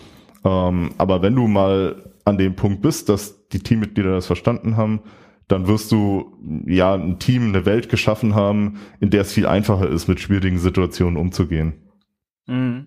[0.44, 5.00] Ähm, aber wenn du mal an dem Punkt bist, dass die Teammitglieder das verstanden haben,
[5.48, 6.36] dann wirst du
[6.66, 10.59] ja ein Team, eine Welt geschaffen haben, in der es viel einfacher ist, mit schwierigen
[10.59, 11.90] Situationen umzugehen.
[12.46, 12.86] Mhm.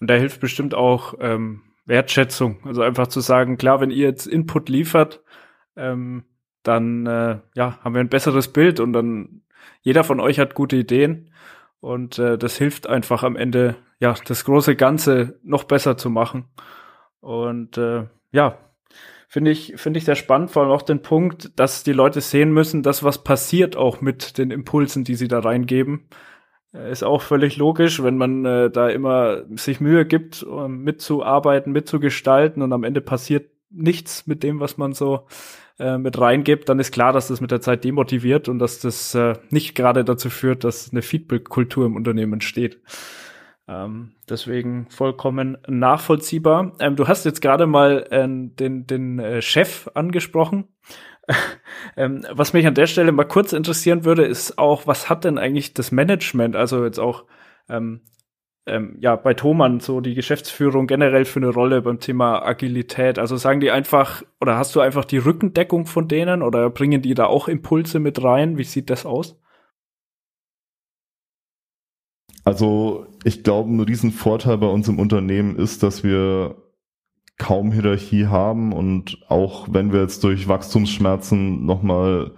[0.00, 2.58] Und da hilft bestimmt auch ähm, Wertschätzung.
[2.64, 5.22] Also einfach zu sagen, klar, wenn ihr jetzt Input liefert,
[5.76, 6.24] ähm,
[6.62, 9.42] dann äh, ja, haben wir ein besseres Bild und dann
[9.82, 11.30] jeder von euch hat gute Ideen
[11.80, 16.46] und äh, das hilft einfach am Ende, ja, das große Ganze noch besser zu machen.
[17.20, 18.58] Und äh, ja,
[19.28, 22.52] finde ich, finde ich sehr spannend, vor allem auch den Punkt, dass die Leute sehen
[22.52, 26.08] müssen, dass was passiert auch mit den Impulsen, die sie da reingeben.
[26.72, 31.72] Äh, ist auch völlig logisch, wenn man äh, da immer sich Mühe gibt, um mitzuarbeiten,
[31.72, 35.26] mitzugestalten und am Ende passiert nichts mit dem, was man so
[35.78, 39.14] äh, mit reingibt, dann ist klar, dass das mit der Zeit demotiviert und dass das
[39.14, 42.80] äh, nicht gerade dazu führt, dass eine Feedback-Kultur im Unternehmen entsteht.
[43.68, 46.72] Ähm, deswegen vollkommen nachvollziehbar.
[46.78, 50.68] Ähm, du hast jetzt gerade mal äh, den, den äh, Chef angesprochen.
[51.96, 55.38] ähm, was mich an der Stelle mal kurz interessieren würde, ist auch, was hat denn
[55.38, 57.24] eigentlich das Management, also jetzt auch
[57.68, 58.02] ähm,
[58.66, 63.18] ähm, ja bei Thomann so die Geschäftsführung generell für eine Rolle beim Thema Agilität?
[63.18, 67.14] Also sagen die einfach, oder hast du einfach die Rückendeckung von denen oder bringen die
[67.14, 68.58] da auch Impulse mit rein?
[68.58, 69.40] Wie sieht das aus?
[72.44, 76.56] Also ich glaube, ein Riesenvorteil bei uns im Unternehmen ist, dass wir
[77.38, 82.32] kaum Hierarchie haben und auch wenn wir jetzt durch Wachstumsschmerzen nochmal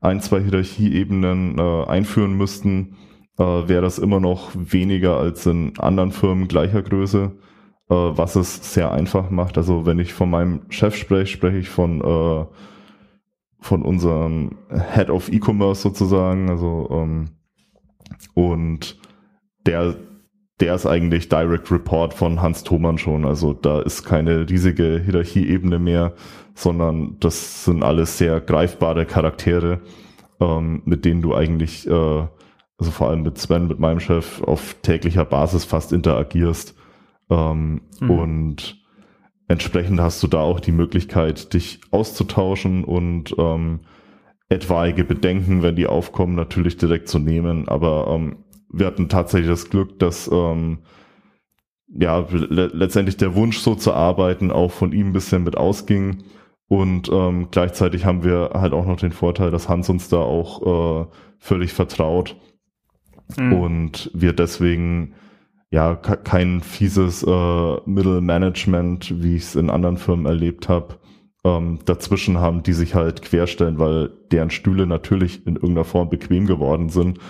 [0.00, 2.96] ein, zwei Hierarchieebenen äh, einführen müssten,
[3.40, 7.32] äh, wäre das immer noch weniger als in anderen Firmen gleicher Größe,
[7.88, 9.58] äh, was es sehr einfach macht.
[9.58, 12.44] Also wenn ich von meinem Chef spreche, spreche ich von äh,
[13.62, 14.56] von unserem
[14.94, 17.30] Head of E-Commerce sozusagen, also ähm,
[18.34, 18.98] und
[19.66, 19.96] der
[20.60, 23.24] der ist eigentlich Direct Report von Hans Thoman schon.
[23.24, 26.12] Also da ist keine riesige Hierarchieebene mehr,
[26.54, 29.80] sondern das sind alles sehr greifbare Charaktere,
[30.40, 32.26] ähm, mit denen du eigentlich, äh,
[32.80, 36.74] also vor allem mit Sven, mit meinem Chef, auf täglicher Basis fast interagierst.
[37.28, 38.10] Ähm, mhm.
[38.10, 38.84] Und
[39.48, 43.80] entsprechend hast du da auch die Möglichkeit, dich auszutauschen und ähm,
[44.48, 47.68] etwaige Bedenken, wenn die aufkommen, natürlich direkt zu nehmen.
[47.68, 50.78] Aber ähm, wir hatten tatsächlich das Glück, dass ähm,
[51.86, 56.24] ja le letztendlich der Wunsch, so zu arbeiten, auch von ihm ein bisschen mit ausging.
[56.66, 61.02] Und ähm, gleichzeitig haben wir halt auch noch den Vorteil, dass Hans uns da auch
[61.02, 61.06] äh,
[61.38, 62.36] völlig vertraut
[63.38, 63.52] mhm.
[63.52, 65.14] und wir deswegen
[65.70, 70.96] ja kein fieses äh, Middle Management, wie ich es in anderen Firmen erlebt habe,
[71.44, 76.46] ähm, dazwischen haben, die sich halt querstellen, weil deren Stühle natürlich in irgendeiner Form bequem
[76.46, 77.20] geworden sind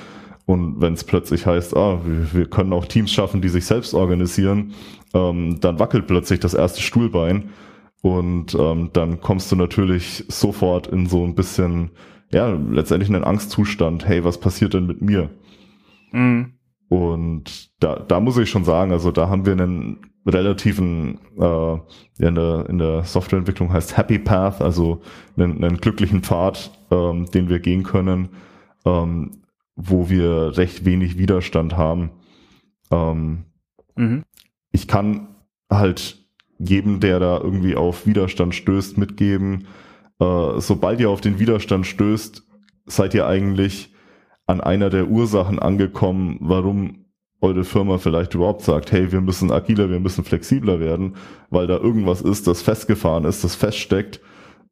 [0.50, 4.74] und wenn es plötzlich heißt, ah, wir, können auch Teams schaffen, die sich selbst organisieren,
[5.14, 7.50] ähm, dann wackelt plötzlich das erste Stuhlbein.
[8.02, 11.90] Und ähm, dann kommst du natürlich sofort in so ein bisschen,
[12.32, 14.08] ja, letztendlich einen Angstzustand.
[14.08, 15.30] Hey, was passiert denn mit mir?
[16.12, 16.54] Mhm.
[16.88, 21.74] Und da, da muss ich schon sagen, also da haben wir einen relativen, äh,
[22.18, 25.00] in, der, in der Softwareentwicklung heißt Happy Path, also
[25.36, 28.30] einen, einen glücklichen Pfad, ähm, den wir gehen können.
[28.84, 29.40] Ähm,
[29.82, 32.10] wo wir recht wenig Widerstand haben.
[32.90, 33.44] Ähm,
[33.96, 34.24] mhm.
[34.72, 35.28] Ich kann
[35.70, 36.18] halt
[36.58, 39.66] jedem, der da irgendwie auf Widerstand stößt, mitgeben,
[40.20, 42.46] äh, sobald ihr auf den Widerstand stößt,
[42.86, 43.94] seid ihr eigentlich
[44.50, 47.04] an einer der Ursachen angekommen, warum
[47.40, 51.14] eure Firma vielleicht überhaupt sagt, hey, wir müssen agiler, wir müssen flexibler werden,
[51.50, 54.20] weil da irgendwas ist, das festgefahren ist, das feststeckt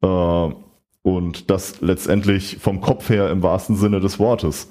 [0.03, 0.49] äh,
[1.03, 4.71] und das letztendlich vom Kopf her im wahrsten Sinne des Wortes.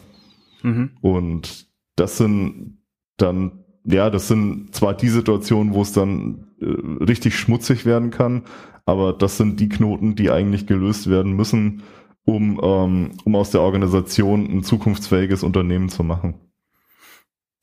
[0.62, 0.92] Mhm.
[1.02, 2.78] Und das sind
[3.16, 6.66] dann, ja, das sind zwar die Situationen, wo es dann äh,
[7.04, 8.44] richtig schmutzig werden kann,
[8.86, 11.82] aber das sind die Knoten, die eigentlich gelöst werden müssen,
[12.28, 16.36] um, ähm, um aus der Organisation ein zukunftsfähiges Unternehmen zu machen.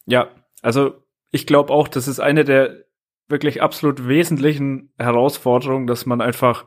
[0.06, 0.28] Ja,
[0.62, 0.94] also
[1.30, 2.84] ich glaube auch, das ist eine der
[3.28, 6.64] wirklich absolut wesentlichen Herausforderungen, dass man einfach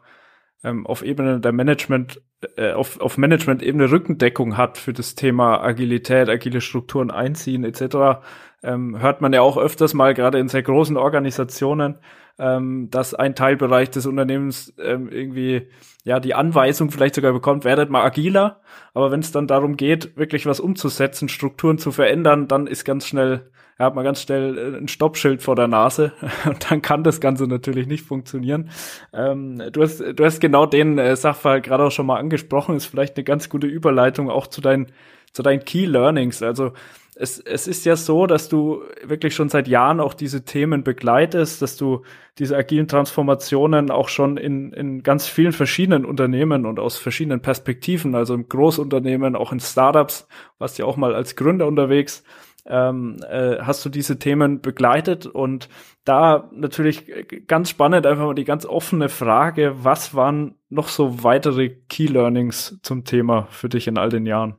[0.64, 2.22] ähm, auf Ebene der Management,
[2.56, 8.22] äh, auf, auf Management-Ebene Rückendeckung hat für das Thema Agilität, agile Strukturen einziehen etc.,
[8.64, 12.00] ähm, hört man ja auch öfters mal, gerade in sehr großen Organisationen,
[12.40, 15.70] ähm, dass ein Teilbereich des Unternehmens ähm, irgendwie
[16.04, 18.62] ja die Anweisung vielleicht sogar bekommt, werdet mal agiler.
[18.94, 23.08] Aber wenn es dann darum geht, wirklich was umzusetzen, Strukturen zu verändern, dann ist ganz
[23.08, 26.14] schnell er hat mal ganz schnell äh, ein Stoppschild vor der Nase
[26.46, 28.70] und dann kann das Ganze natürlich nicht funktionieren.
[29.14, 32.86] Ähm, du, hast, du hast genau den äh, Sachverhalt gerade auch schon mal angesprochen, ist
[32.86, 34.88] vielleicht eine ganz gute Überleitung auch zu deinen,
[35.32, 36.42] zu deinen Key Learnings.
[36.42, 36.74] Also
[37.20, 41.62] es, es ist ja so, dass du wirklich schon seit Jahren auch diese Themen begleitest,
[41.62, 42.04] dass du
[42.38, 48.14] diese agilen Transformationen auch schon in, in ganz vielen verschiedenen Unternehmen und aus verschiedenen Perspektiven,
[48.14, 50.28] also im Großunternehmen, auch in Startups,
[50.60, 52.24] warst ja auch mal als Gründer unterwegs,
[52.68, 55.70] ähm, äh, hast du diese Themen begleitet und
[56.04, 57.12] da natürlich
[57.48, 62.80] ganz spannend einfach mal die ganz offene Frage, was waren noch so weitere Key Learnings
[62.82, 64.56] zum Thema für dich in all den Jahren?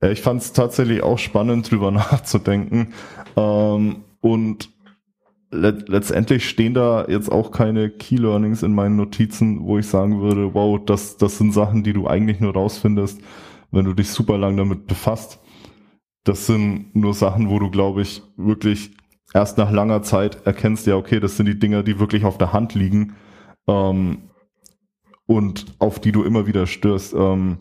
[0.00, 2.92] Ich fand es tatsächlich auch spannend, drüber nachzudenken.
[3.36, 4.70] Ähm, und
[5.50, 10.20] let letztendlich stehen da jetzt auch keine Key Learnings in meinen Notizen, wo ich sagen
[10.20, 13.20] würde, wow, das, das sind Sachen, die du eigentlich nur rausfindest,
[13.70, 15.40] wenn du dich super lang damit befasst
[16.24, 18.92] das sind nur Sachen, wo du, glaube ich, wirklich
[19.34, 22.52] erst nach langer Zeit erkennst, ja, okay, das sind die Dinger, die wirklich auf der
[22.52, 23.14] Hand liegen
[23.66, 24.30] ähm,
[25.26, 27.14] und auf die du immer wieder störst.
[27.14, 27.58] Ähm,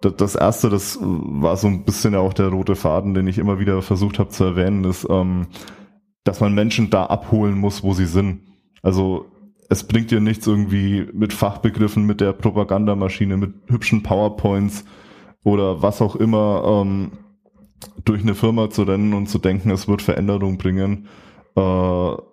[0.00, 3.38] das, das erste, das war so ein bisschen ja auch der rote Faden, den ich
[3.38, 5.48] immer wieder versucht habe zu erwähnen, ist, ähm,
[6.24, 8.42] dass man Menschen da abholen muss, wo sie sind.
[8.82, 9.26] Also
[9.68, 14.84] es bringt dir nichts irgendwie mit Fachbegriffen, mit der Propagandamaschine, mit hübschen PowerPoints
[15.44, 17.12] oder was auch immer ähm,
[18.04, 21.08] durch eine Firma zu rennen und zu denken, es wird Veränderung bringen,
[21.56, 22.24] äh, habe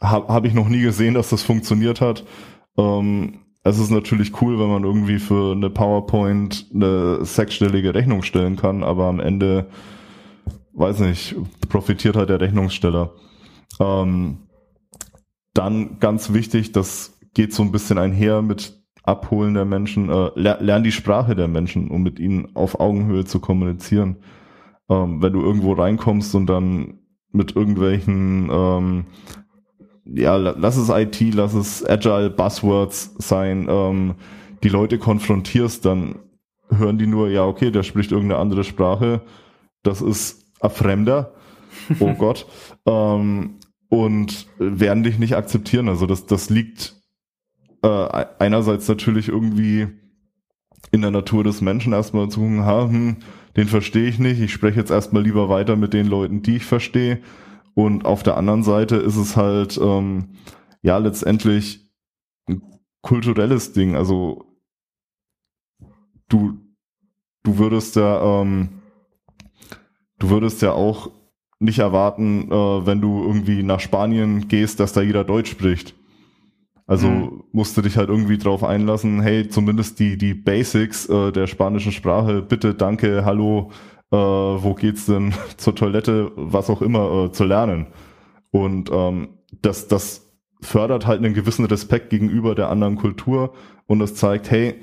[0.00, 2.24] hab ich noch nie gesehen, dass das funktioniert hat.
[2.76, 8.56] Ähm, es ist natürlich cool, wenn man irgendwie für eine PowerPoint eine sechsstellige Rechnung stellen
[8.56, 9.66] kann, aber am Ende,
[10.74, 11.34] weiß nicht,
[11.68, 13.12] profitiert halt der Rechnungssteller.
[13.80, 14.38] Ähm,
[15.52, 20.84] dann ganz wichtig, das geht so ein bisschen einher mit Abholen der Menschen, äh, lern
[20.84, 24.16] die Sprache der Menschen, um mit ihnen auf Augenhöhe zu kommunizieren.
[24.88, 27.00] Ähm, wenn du irgendwo reinkommst und dann
[27.32, 29.04] mit irgendwelchen, ähm,
[30.04, 34.14] ja, lass es IT, lass es Agile Buzzwords sein, ähm,
[34.62, 36.20] die Leute konfrontierst, dann
[36.70, 39.22] hören die nur, ja, okay, der spricht irgendeine andere Sprache,
[39.82, 41.34] das ist ein Fremder,
[42.00, 42.46] oh Gott,
[42.86, 43.56] ähm,
[43.88, 45.88] und werden dich nicht akzeptieren.
[45.88, 46.96] Also das, das liegt
[47.82, 49.88] äh, einerseits natürlich irgendwie
[50.90, 53.16] in der Natur des Menschen erstmal zu gucken, ha, hm,
[53.56, 56.64] den verstehe ich nicht, ich spreche jetzt erstmal lieber weiter mit den Leuten, die ich
[56.64, 57.20] verstehe.
[57.74, 60.36] Und auf der anderen Seite ist es halt, ähm,
[60.82, 61.90] ja, letztendlich
[62.46, 62.62] ein
[63.02, 63.96] kulturelles Ding.
[63.96, 64.44] Also
[66.28, 66.58] du,
[67.42, 68.82] du würdest ja, ähm,
[70.18, 71.10] du würdest ja auch
[71.58, 75.94] nicht erwarten, äh, wenn du irgendwie nach Spanien gehst, dass da jeder Deutsch spricht.
[76.86, 77.42] Also mhm.
[77.52, 81.92] musst du dich halt irgendwie drauf einlassen, hey, zumindest die, die Basics äh, der spanischen
[81.92, 83.72] Sprache, bitte, danke, hallo,
[84.12, 87.88] äh, wo geht's denn zur Toilette, was auch immer, äh, zu lernen.
[88.50, 89.28] Und ähm,
[89.62, 93.52] das, das fördert halt einen gewissen Respekt gegenüber der anderen Kultur
[93.86, 94.76] und es zeigt, hey,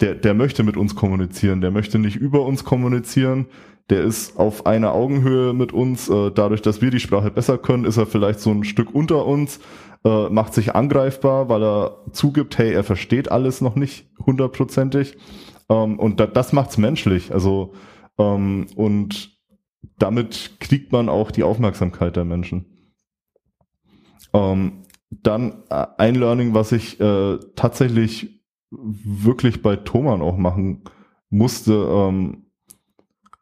[0.00, 3.46] der, der möchte mit uns kommunizieren, der möchte nicht über uns kommunizieren,
[3.90, 6.08] der ist auf einer Augenhöhe mit uns.
[6.08, 9.24] Äh, dadurch, dass wir die Sprache besser können, ist er vielleicht so ein Stück unter
[9.26, 9.60] uns,
[10.04, 15.16] äh, macht sich angreifbar, weil er zugibt, hey, er versteht alles noch nicht hundertprozentig.
[15.68, 17.32] Ähm, und da, das macht's menschlich.
[17.32, 17.72] Also
[18.18, 19.34] ähm, und
[19.98, 22.66] damit kriegt man auch die Aufmerksamkeit der Menschen.
[24.32, 30.82] Ähm, dann ein Learning, was ich äh, tatsächlich wirklich bei Thoman auch machen
[31.30, 32.46] musste, ähm,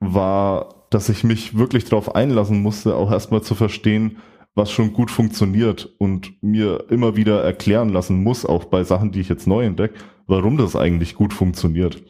[0.01, 4.19] war, dass ich mich wirklich darauf einlassen musste, auch erstmal zu verstehen,
[4.55, 9.21] was schon gut funktioniert und mir immer wieder erklären lassen muss, auch bei Sachen, die
[9.21, 9.95] ich jetzt neu entdecke,
[10.27, 12.03] warum das eigentlich gut funktioniert.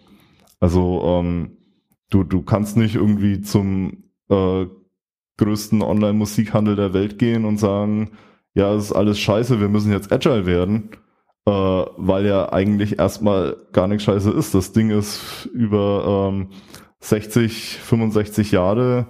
[0.59, 1.57] Also ähm,
[2.11, 4.67] du, du kannst nicht irgendwie zum äh,
[5.39, 8.13] größten Online-Musikhandel der Welt gehen und sagen,
[8.55, 10.91] ja, es ist alles scheiße, wir müssen jetzt agile werden,
[11.47, 14.55] äh, weil ja eigentlich erstmal gar nichts scheiße ist.
[14.55, 16.49] Das Ding ist über ähm,
[17.01, 19.07] 60, 65 Jahre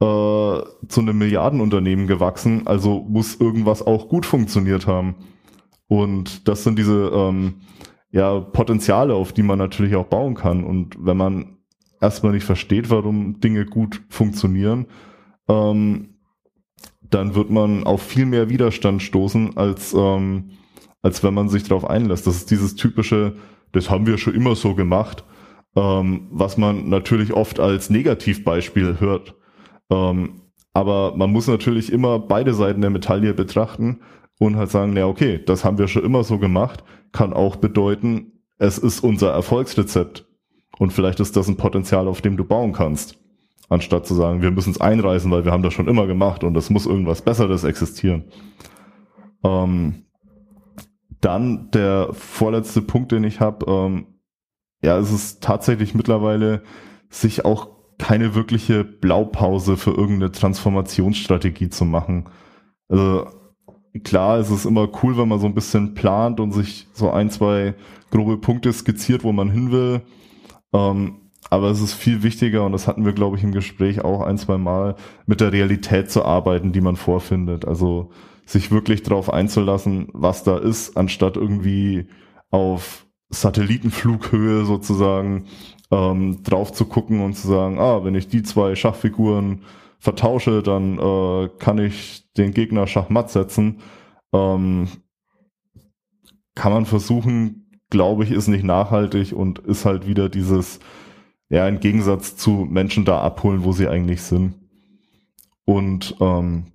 [0.00, 5.16] äh, zu einem Milliardenunternehmen gewachsen, also muss irgendwas auch gut funktioniert haben.
[5.88, 7.54] Und das sind diese ähm,
[8.10, 10.64] ja, Potenziale, auf die man natürlich auch bauen kann.
[10.64, 11.58] Und wenn man
[12.00, 14.86] erstmal nicht versteht, warum Dinge gut funktionieren,
[15.48, 16.14] ähm,
[17.10, 20.50] dann wird man auf viel mehr Widerstand stoßen, als, ähm,
[21.02, 22.26] als wenn man sich darauf einlässt.
[22.26, 23.36] Das ist dieses typische,
[23.72, 25.24] das haben wir schon immer so gemacht,
[25.74, 29.34] ähm, was man natürlich oft als Negativbeispiel hört.
[29.90, 34.00] Ähm, aber man muss natürlich immer beide Seiten der Medaille betrachten
[34.38, 38.32] und halt sagen, ja, okay, das haben wir schon immer so gemacht, kann auch bedeuten,
[38.58, 40.26] es ist unser Erfolgsrezept.
[40.78, 43.18] Und vielleicht ist das ein Potenzial, auf dem du bauen kannst.
[43.68, 46.56] Anstatt zu sagen, wir müssen es einreißen, weil wir haben das schon immer gemacht und
[46.56, 48.24] es muss irgendwas Besseres existieren.
[49.44, 50.04] Ähm,
[51.20, 54.06] dann der vorletzte Punkt, den ich habe, ähm,
[54.82, 56.62] ja, es ist tatsächlich mittlerweile
[57.10, 62.28] sich auch keine wirkliche Blaupause für irgendeine Transformationsstrategie zu machen.
[62.88, 63.26] Also
[64.04, 67.30] klar, es ist immer cool, wenn man so ein bisschen plant und sich so ein,
[67.30, 67.74] zwei
[68.10, 70.02] grobe Punkte skizziert, wo man hin will.
[70.72, 71.16] Ähm,
[71.50, 74.38] aber es ist viel wichtiger, und das hatten wir, glaube ich, im Gespräch auch ein,
[74.38, 74.96] zwei Mal,
[75.26, 77.66] mit der Realität zu arbeiten, die man vorfindet.
[77.66, 78.10] Also
[78.44, 82.08] sich wirklich darauf einzulassen, was da ist, anstatt irgendwie
[82.50, 85.44] auf Satellitenflughöhe sozusagen
[85.90, 89.62] ähm, drauf zu gucken und zu sagen, ah, wenn ich die zwei Schachfiguren
[89.98, 93.80] vertausche, dann äh, kann ich den Gegner Schachmatt setzen.
[94.32, 94.88] Ähm,
[96.54, 100.80] kann man versuchen, glaube ich, ist nicht nachhaltig und ist halt wieder dieses,
[101.48, 104.54] ja, im Gegensatz zu Menschen da abholen, wo sie eigentlich sind.
[105.64, 106.72] Und ähm,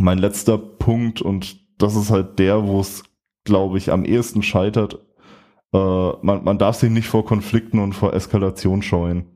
[0.00, 3.04] mein letzter Punkt, und das ist halt der, wo es,
[3.44, 4.98] glaube ich, am ehesten scheitert,
[5.72, 9.26] äh, man, man darf sich nicht vor Konflikten und vor Eskalation scheuen.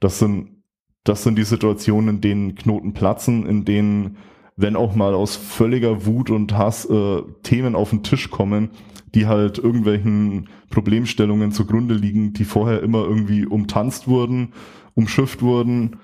[0.00, 0.62] Das sind,
[1.04, 4.18] das sind die Situationen, in denen Knoten platzen, in denen,
[4.56, 8.70] wenn auch mal aus völliger Wut und Hass äh, Themen auf den Tisch kommen,
[9.14, 14.52] die halt irgendwelchen Problemstellungen zugrunde liegen, die vorher immer irgendwie umtanzt wurden,
[14.94, 15.96] umschifft wurden.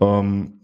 [0.00, 0.60] Ähm,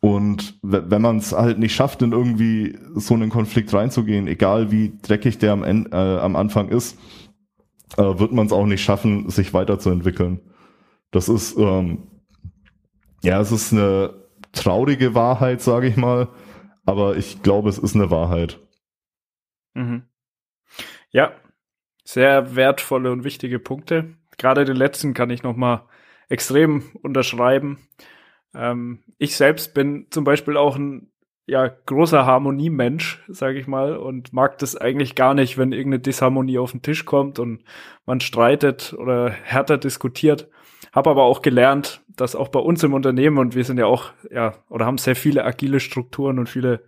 [0.00, 4.92] und wenn man es halt nicht schafft, in irgendwie so einen Konflikt reinzugehen, egal wie
[5.02, 6.96] dreckig der am, Ende, äh, am Anfang ist,
[7.96, 10.40] äh, wird man es auch nicht schaffen, sich weiterzuentwickeln.
[11.10, 12.08] Das ist, ähm,
[13.22, 14.14] ja, es ist eine
[14.52, 16.28] traurige Wahrheit, sage ich mal,
[16.84, 18.60] aber ich glaube, es ist eine Wahrheit.
[19.74, 20.04] Mhm.
[21.10, 21.32] Ja,
[22.04, 24.16] sehr wertvolle und wichtige Punkte.
[24.38, 25.88] Gerade den letzten kann ich noch mal
[26.28, 27.78] extrem unterschreiben.
[28.54, 31.09] Ähm, ich selbst bin zum Beispiel auch ein
[31.50, 36.58] ja, großer Harmoniemensch, sage ich mal, und mag das eigentlich gar nicht, wenn irgendeine Disharmonie
[36.58, 37.64] auf den Tisch kommt und
[38.06, 40.48] man streitet oder härter diskutiert.
[40.92, 44.12] Habe aber auch gelernt, dass auch bei uns im Unternehmen und wir sind ja auch
[44.30, 46.84] ja oder haben sehr viele agile Strukturen und viele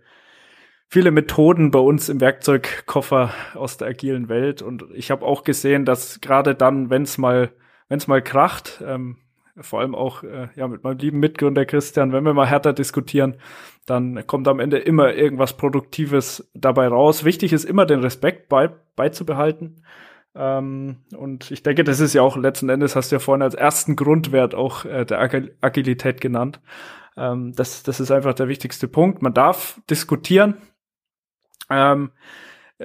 [0.87, 5.83] viele Methoden bei uns im Werkzeugkoffer aus der agilen Welt und ich habe auch gesehen,
[5.83, 7.51] dass gerade dann, wenn es mal
[7.89, 9.17] wenn es mal kracht, ähm,
[9.59, 13.35] vor allem auch äh, ja mit meinem lieben Mitgründer Christian, wenn wir mal härter diskutieren,
[13.85, 17.23] dann kommt am Ende immer irgendwas Produktives dabei raus.
[17.25, 19.83] Wichtig ist immer den Respekt bei, beizubehalten.
[20.35, 23.55] Ähm, und ich denke, das ist ja auch letzten Endes, hast du ja vorhin als
[23.55, 26.59] ersten Grundwert auch äh, der Agil Agilität genannt.
[27.17, 29.21] Ähm, das, das ist einfach der wichtigste Punkt.
[29.21, 30.57] Man darf diskutieren.
[31.69, 32.11] Ähm,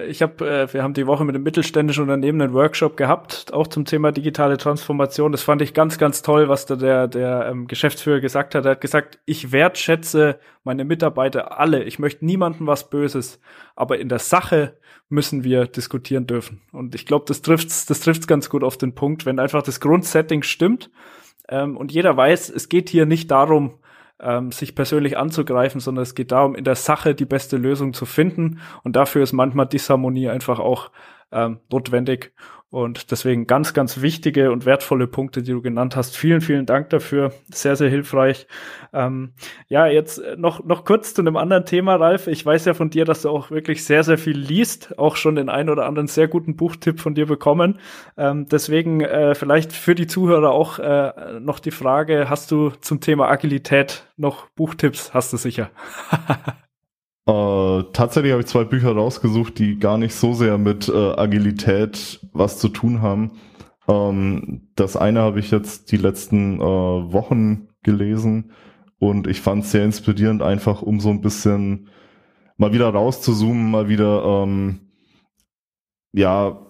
[0.07, 3.67] ich habe, äh, wir haben die Woche mit einem mittelständischen Unternehmen einen Workshop gehabt, auch
[3.67, 5.31] zum Thema digitale Transformation.
[5.31, 8.65] Das fand ich ganz, ganz toll, was da der, der ähm, Geschäftsführer gesagt hat.
[8.65, 11.83] Er hat gesagt, ich wertschätze meine Mitarbeiter alle.
[11.83, 13.39] Ich möchte niemandem was Böses,
[13.75, 14.77] aber in der Sache
[15.09, 16.61] müssen wir diskutieren dürfen.
[16.71, 19.79] Und ich glaube, das trifft's, das trifft's ganz gut auf den Punkt, wenn einfach das
[19.79, 20.89] Grundsetting stimmt
[21.49, 23.79] ähm, und jeder weiß, es geht hier nicht darum,
[24.21, 28.05] ähm, sich persönlich anzugreifen, sondern es geht darum, in der Sache die beste Lösung zu
[28.05, 28.59] finden.
[28.83, 30.91] Und dafür ist manchmal Disharmonie einfach auch
[31.31, 32.33] ähm, notwendig.
[32.71, 36.15] Und deswegen ganz, ganz wichtige und wertvolle Punkte, die du genannt hast.
[36.15, 37.33] Vielen, vielen Dank dafür.
[37.51, 38.45] Sehr, sehr hilfreich.
[38.93, 39.33] Ähm,
[39.69, 42.27] ja, jetzt noch, noch kurz zu einem anderen Thema, Ralf.
[42.27, 44.99] Ich weiß ja von dir, dass du auch wirklich sehr, sehr viel liest.
[44.99, 47.79] Auch schon den einen oder anderen sehr guten Buchtipp von dir bekommen.
[48.17, 53.01] Ähm, deswegen äh, vielleicht für die Zuhörer auch äh, noch die Frage, hast du zum
[53.01, 55.11] Thema Agilität noch Buchtipps?
[55.11, 55.71] Hast du sicher.
[57.29, 62.27] Äh, tatsächlich habe ich zwei Bücher rausgesucht, die gar nicht so sehr mit äh, Agilität
[62.33, 63.33] was zu tun haben.
[63.87, 68.51] Ähm, das eine habe ich jetzt die letzten äh, Wochen gelesen
[68.97, 71.89] und ich fand es sehr inspirierend, einfach um so ein bisschen
[72.57, 74.79] mal wieder rauszuzoomen, mal wieder ähm,
[76.13, 76.65] ja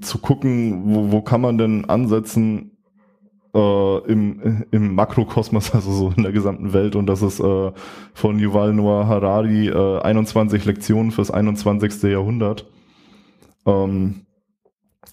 [0.00, 2.77] zu gucken, wo, wo kann man denn ansetzen,
[3.58, 6.96] äh, im, im Makrokosmos, also so in der gesamten Welt.
[6.96, 7.72] Und das ist äh,
[8.14, 12.02] von Yuval Noah Harari äh, 21 Lektionen fürs 21.
[12.04, 12.66] Jahrhundert.
[13.66, 14.26] Ähm,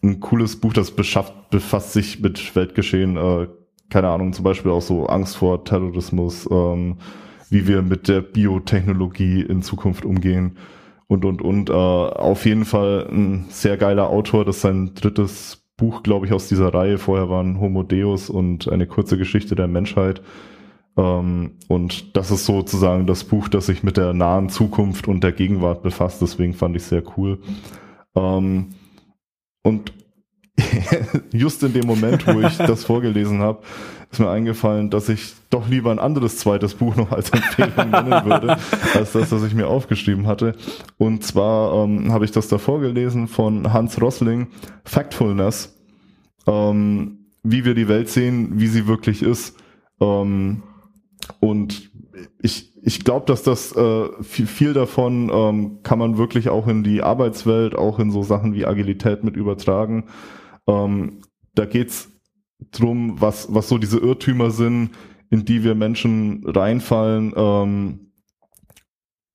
[0.03, 3.47] ein cooles Buch, das beschafft, befasst sich mit Weltgeschehen, äh,
[3.89, 6.97] keine Ahnung, zum Beispiel auch so Angst vor Terrorismus, ähm,
[7.49, 10.57] wie wir mit der Biotechnologie in Zukunft umgehen
[11.07, 11.69] und und und.
[11.69, 16.47] Äh, auf jeden Fall ein sehr geiler Autor, das sein drittes Buch, glaube ich, aus
[16.47, 16.97] dieser Reihe.
[16.97, 20.21] Vorher waren Homo Deus und eine kurze Geschichte der Menschheit.
[20.97, 25.33] Ähm, und das ist sozusagen das Buch, das sich mit der nahen Zukunft und der
[25.33, 26.21] Gegenwart befasst.
[26.21, 27.39] Deswegen fand ich sehr cool.
[28.15, 28.69] Ähm,
[29.63, 29.93] und
[31.33, 33.59] just in dem Moment, wo ich das vorgelesen habe,
[34.11, 38.25] ist mir eingefallen, dass ich doch lieber ein anderes zweites Buch noch als Empfehlung nennen
[38.25, 38.57] würde,
[38.93, 40.55] als das, das ich mir aufgeschrieben hatte.
[40.97, 44.47] Und zwar ähm, habe ich das da vorgelesen von Hans Rossling,
[44.85, 45.75] Factfulness,
[46.47, 49.57] ähm, wie wir die Welt sehen, wie sie wirklich ist.
[49.99, 50.63] Ähm,
[51.39, 51.91] und
[52.41, 56.83] ich, ich glaube, dass das äh, viel, viel davon ähm, kann man wirklich auch in
[56.83, 60.05] die Arbeitswelt, auch in so Sachen wie Agilität mit übertragen.
[60.67, 61.21] Ähm,
[61.53, 62.09] da geht's
[62.71, 64.91] drum, was, was so diese Irrtümer sind,
[65.29, 68.11] in die wir Menschen reinfallen, ähm,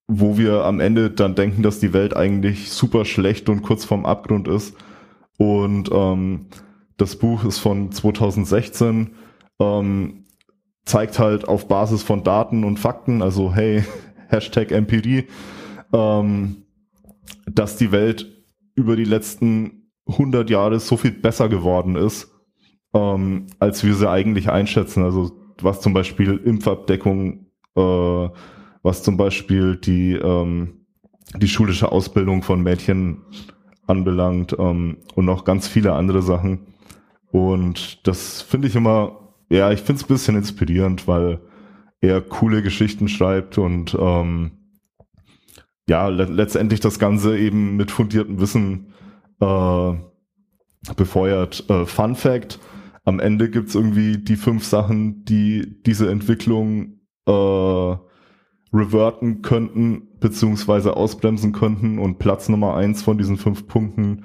[0.06, 4.06] wo wir am Ende dann denken, dass die Welt eigentlich super schlecht und kurz vorm
[4.06, 4.74] Abgrund ist.
[5.38, 6.46] Und ähm,
[6.96, 9.14] das Buch ist von 2016,
[9.60, 10.26] ähm,
[10.84, 13.84] zeigt halt auf Basis von Daten und Fakten, also hey,
[14.28, 15.26] Hashtag Empirie,
[15.92, 16.64] ähm,
[17.46, 18.26] dass die Welt
[18.74, 22.30] über die letzten 100 Jahre so viel besser geworden ist
[22.94, 25.02] ähm, als wir sie eigentlich einschätzen.
[25.02, 27.46] Also was zum Beispiel Impfabdeckung,
[27.76, 28.28] äh,
[28.82, 30.86] was zum Beispiel die, ähm,
[31.36, 33.22] die schulische Ausbildung von Mädchen
[33.86, 36.66] anbelangt ähm, und noch ganz viele andere Sachen.
[37.30, 41.40] Und das finde ich immer, ja, ich finde es ein bisschen inspirierend, weil
[42.00, 44.52] er coole Geschichten schreibt und ähm,
[45.88, 48.92] ja, le letztendlich das Ganze eben mit fundiertem Wissen
[49.40, 49.92] äh,
[50.96, 51.68] befeuert.
[51.68, 52.58] Äh, Fun Fact,
[53.04, 57.96] am Ende gibt's irgendwie die fünf Sachen, die diese Entwicklung äh,
[58.72, 61.98] reverten könnten, beziehungsweise ausbremsen könnten.
[61.98, 64.24] Und Platz Nummer eins von diesen fünf Punkten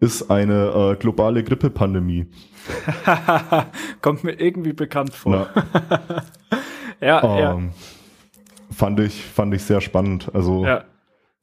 [0.00, 2.26] ist eine äh, globale Grippepandemie.
[4.02, 5.48] Kommt mir irgendwie bekannt vor.
[7.00, 7.58] ja, ähm, ja.
[8.70, 10.30] Fand ich, fand ich sehr spannend.
[10.34, 10.84] Also ja.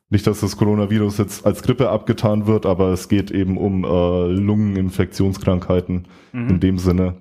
[0.10, 4.28] Nicht, dass das Coronavirus jetzt als Grippe abgetan wird, aber es geht eben um äh,
[4.28, 6.50] Lungeninfektionskrankheiten mhm.
[6.50, 7.16] in dem Sinne.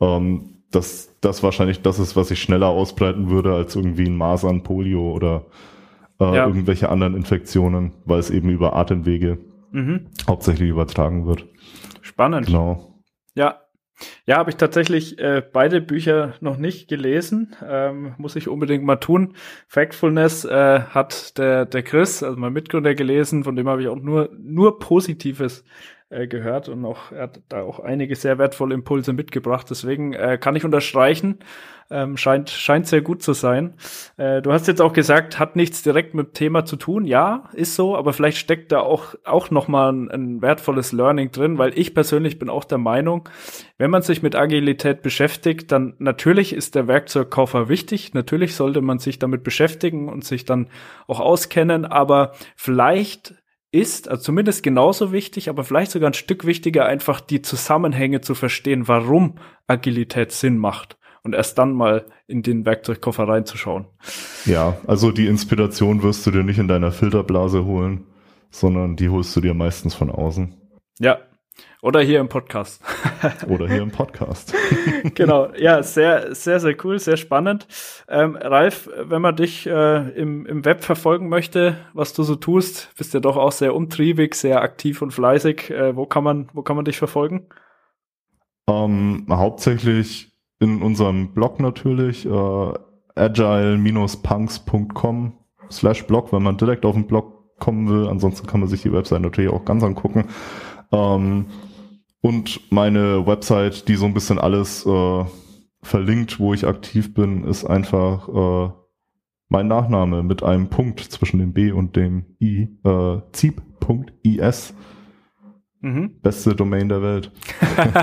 [0.00, 4.62] Ähm, dass das wahrscheinlich das ist, was sich schneller ausbreiten würde als irgendwie ein Masern,
[4.62, 5.44] Polio oder
[6.20, 6.46] äh, ja.
[6.46, 9.38] irgendwelche anderen Infektionen, weil es eben über Atemwege
[9.70, 10.06] mhm.
[10.26, 11.46] hauptsächlich übertragen wird.
[12.00, 12.46] Spannend.
[12.46, 13.00] Genau.
[13.36, 13.60] Ja,
[14.26, 17.54] ja, habe ich tatsächlich äh, beide Bücher noch nicht gelesen.
[17.64, 19.34] Ähm, muss ich unbedingt mal tun.
[19.68, 23.96] Factfulness äh, hat der, der Chris, also mein Mitgründer, gelesen, von dem habe ich auch
[23.96, 25.64] nur, nur Positives
[26.14, 29.66] äh, gehört und auch, er hat da auch einige sehr wertvolle Impulse mitgebracht.
[29.68, 31.40] Deswegen äh, kann ich unterstreichen,
[31.90, 33.74] ähm, scheint, scheint sehr gut zu sein.
[34.16, 37.04] Äh, du hast jetzt auch gesagt, hat nichts direkt mit dem Thema zu tun.
[37.04, 41.58] Ja, ist so, aber vielleicht steckt da auch, auch nochmal ein, ein wertvolles Learning drin,
[41.58, 43.28] weil ich persönlich bin auch der Meinung,
[43.76, 48.14] wenn man sich mit Agilität beschäftigt, dann natürlich ist der Werkzeugkoffer wichtig.
[48.14, 50.68] Natürlich sollte man sich damit beschäftigen und sich dann
[51.06, 53.34] auch auskennen, aber vielleicht
[53.74, 58.34] ist, also zumindest genauso wichtig, aber vielleicht sogar ein Stück wichtiger, einfach die Zusammenhänge zu
[58.34, 59.34] verstehen, warum
[59.66, 63.86] Agilität Sinn macht und erst dann mal in den Werkzeugkoffer reinzuschauen.
[64.46, 68.06] Ja, also die Inspiration wirst du dir nicht in deiner Filterblase holen,
[68.50, 70.54] sondern die holst du dir meistens von außen.
[71.00, 71.18] Ja,
[71.84, 72.82] oder hier im Podcast.
[73.48, 74.54] Oder hier im Podcast.
[75.14, 77.66] genau, ja, sehr, sehr, sehr cool, sehr spannend.
[78.08, 82.88] Ähm, Ralf, wenn man dich äh, im, im Web verfolgen möchte, was du so tust,
[82.96, 85.70] bist ja doch auch sehr umtriebig, sehr aktiv und fleißig.
[85.70, 87.48] Äh, wo kann man, wo kann man dich verfolgen?
[88.66, 92.72] Ähm, hauptsächlich in unserem Blog natürlich, äh,
[93.14, 95.34] agile-punks.com
[95.70, 98.08] slash Blog, wenn man direkt auf den Blog kommen will.
[98.08, 100.28] Ansonsten kann man sich die Website natürlich auch ganz angucken.
[100.92, 101.46] Ähm,
[102.24, 105.24] und meine Website, die so ein bisschen alles äh,
[105.82, 108.72] verlinkt, wo ich aktiv bin, ist einfach äh,
[109.50, 114.74] mein Nachname mit einem Punkt zwischen dem B und dem I, äh, ziep.is.
[115.82, 116.18] Mhm.
[116.22, 117.30] Beste Domain der Welt.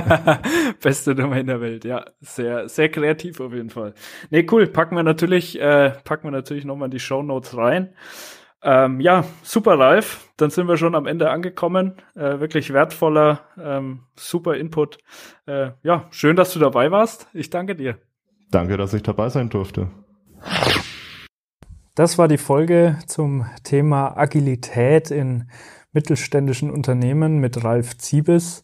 [0.83, 2.05] Beste Domain der Welt, ja.
[2.19, 3.95] Sehr, sehr kreativ auf jeden Fall.
[4.29, 4.67] Nee, cool.
[4.67, 7.95] Packen wir natürlich, äh, packen wir natürlich nochmal in die Show Notes rein.
[8.63, 10.29] Ähm, ja, super live.
[10.37, 11.95] Dann sind wir schon am Ende angekommen.
[12.15, 14.99] Äh, wirklich wertvoller, ähm, super Input.
[15.47, 17.27] Äh, ja, schön, dass du dabei warst.
[17.33, 17.97] Ich danke dir.
[18.51, 19.87] Danke, dass ich dabei sein durfte.
[21.95, 25.49] Das war die Folge zum Thema Agilität in
[25.91, 28.63] mittelständischen Unternehmen mit Ralf Ziebes.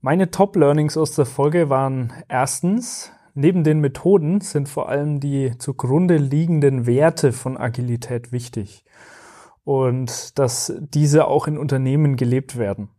[0.00, 6.16] Meine Top-Learnings aus der Folge waren erstens, neben den Methoden sind vor allem die zugrunde
[6.16, 8.84] liegenden Werte von Agilität wichtig
[9.64, 12.90] und dass diese auch in Unternehmen gelebt werden.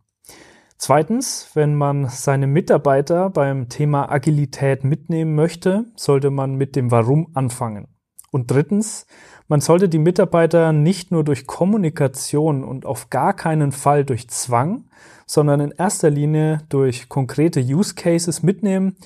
[0.78, 7.28] Zweitens, wenn man seine Mitarbeiter beim Thema Agilität mitnehmen möchte, sollte man mit dem Warum
[7.34, 7.86] anfangen.
[8.32, 9.06] Und drittens,
[9.46, 14.88] man sollte die Mitarbeiter nicht nur durch Kommunikation und auf gar keinen Fall durch Zwang,
[15.26, 18.96] sondern in erster Linie durch konkrete Use Cases mitnehmen,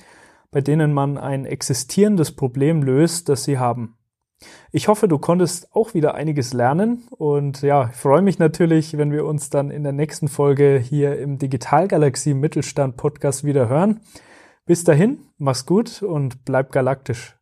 [0.49, 3.96] bei denen man ein existierendes Problem löst, das sie haben.
[4.71, 9.11] Ich hoffe, du konntest auch wieder einiges lernen und ja, ich freue mich natürlich, wenn
[9.11, 14.01] wir uns dann in der nächsten Folge hier im Digitalgalaxie Mittelstand Podcast wieder hören.
[14.65, 17.37] Bis dahin, mach's gut und bleib galaktisch.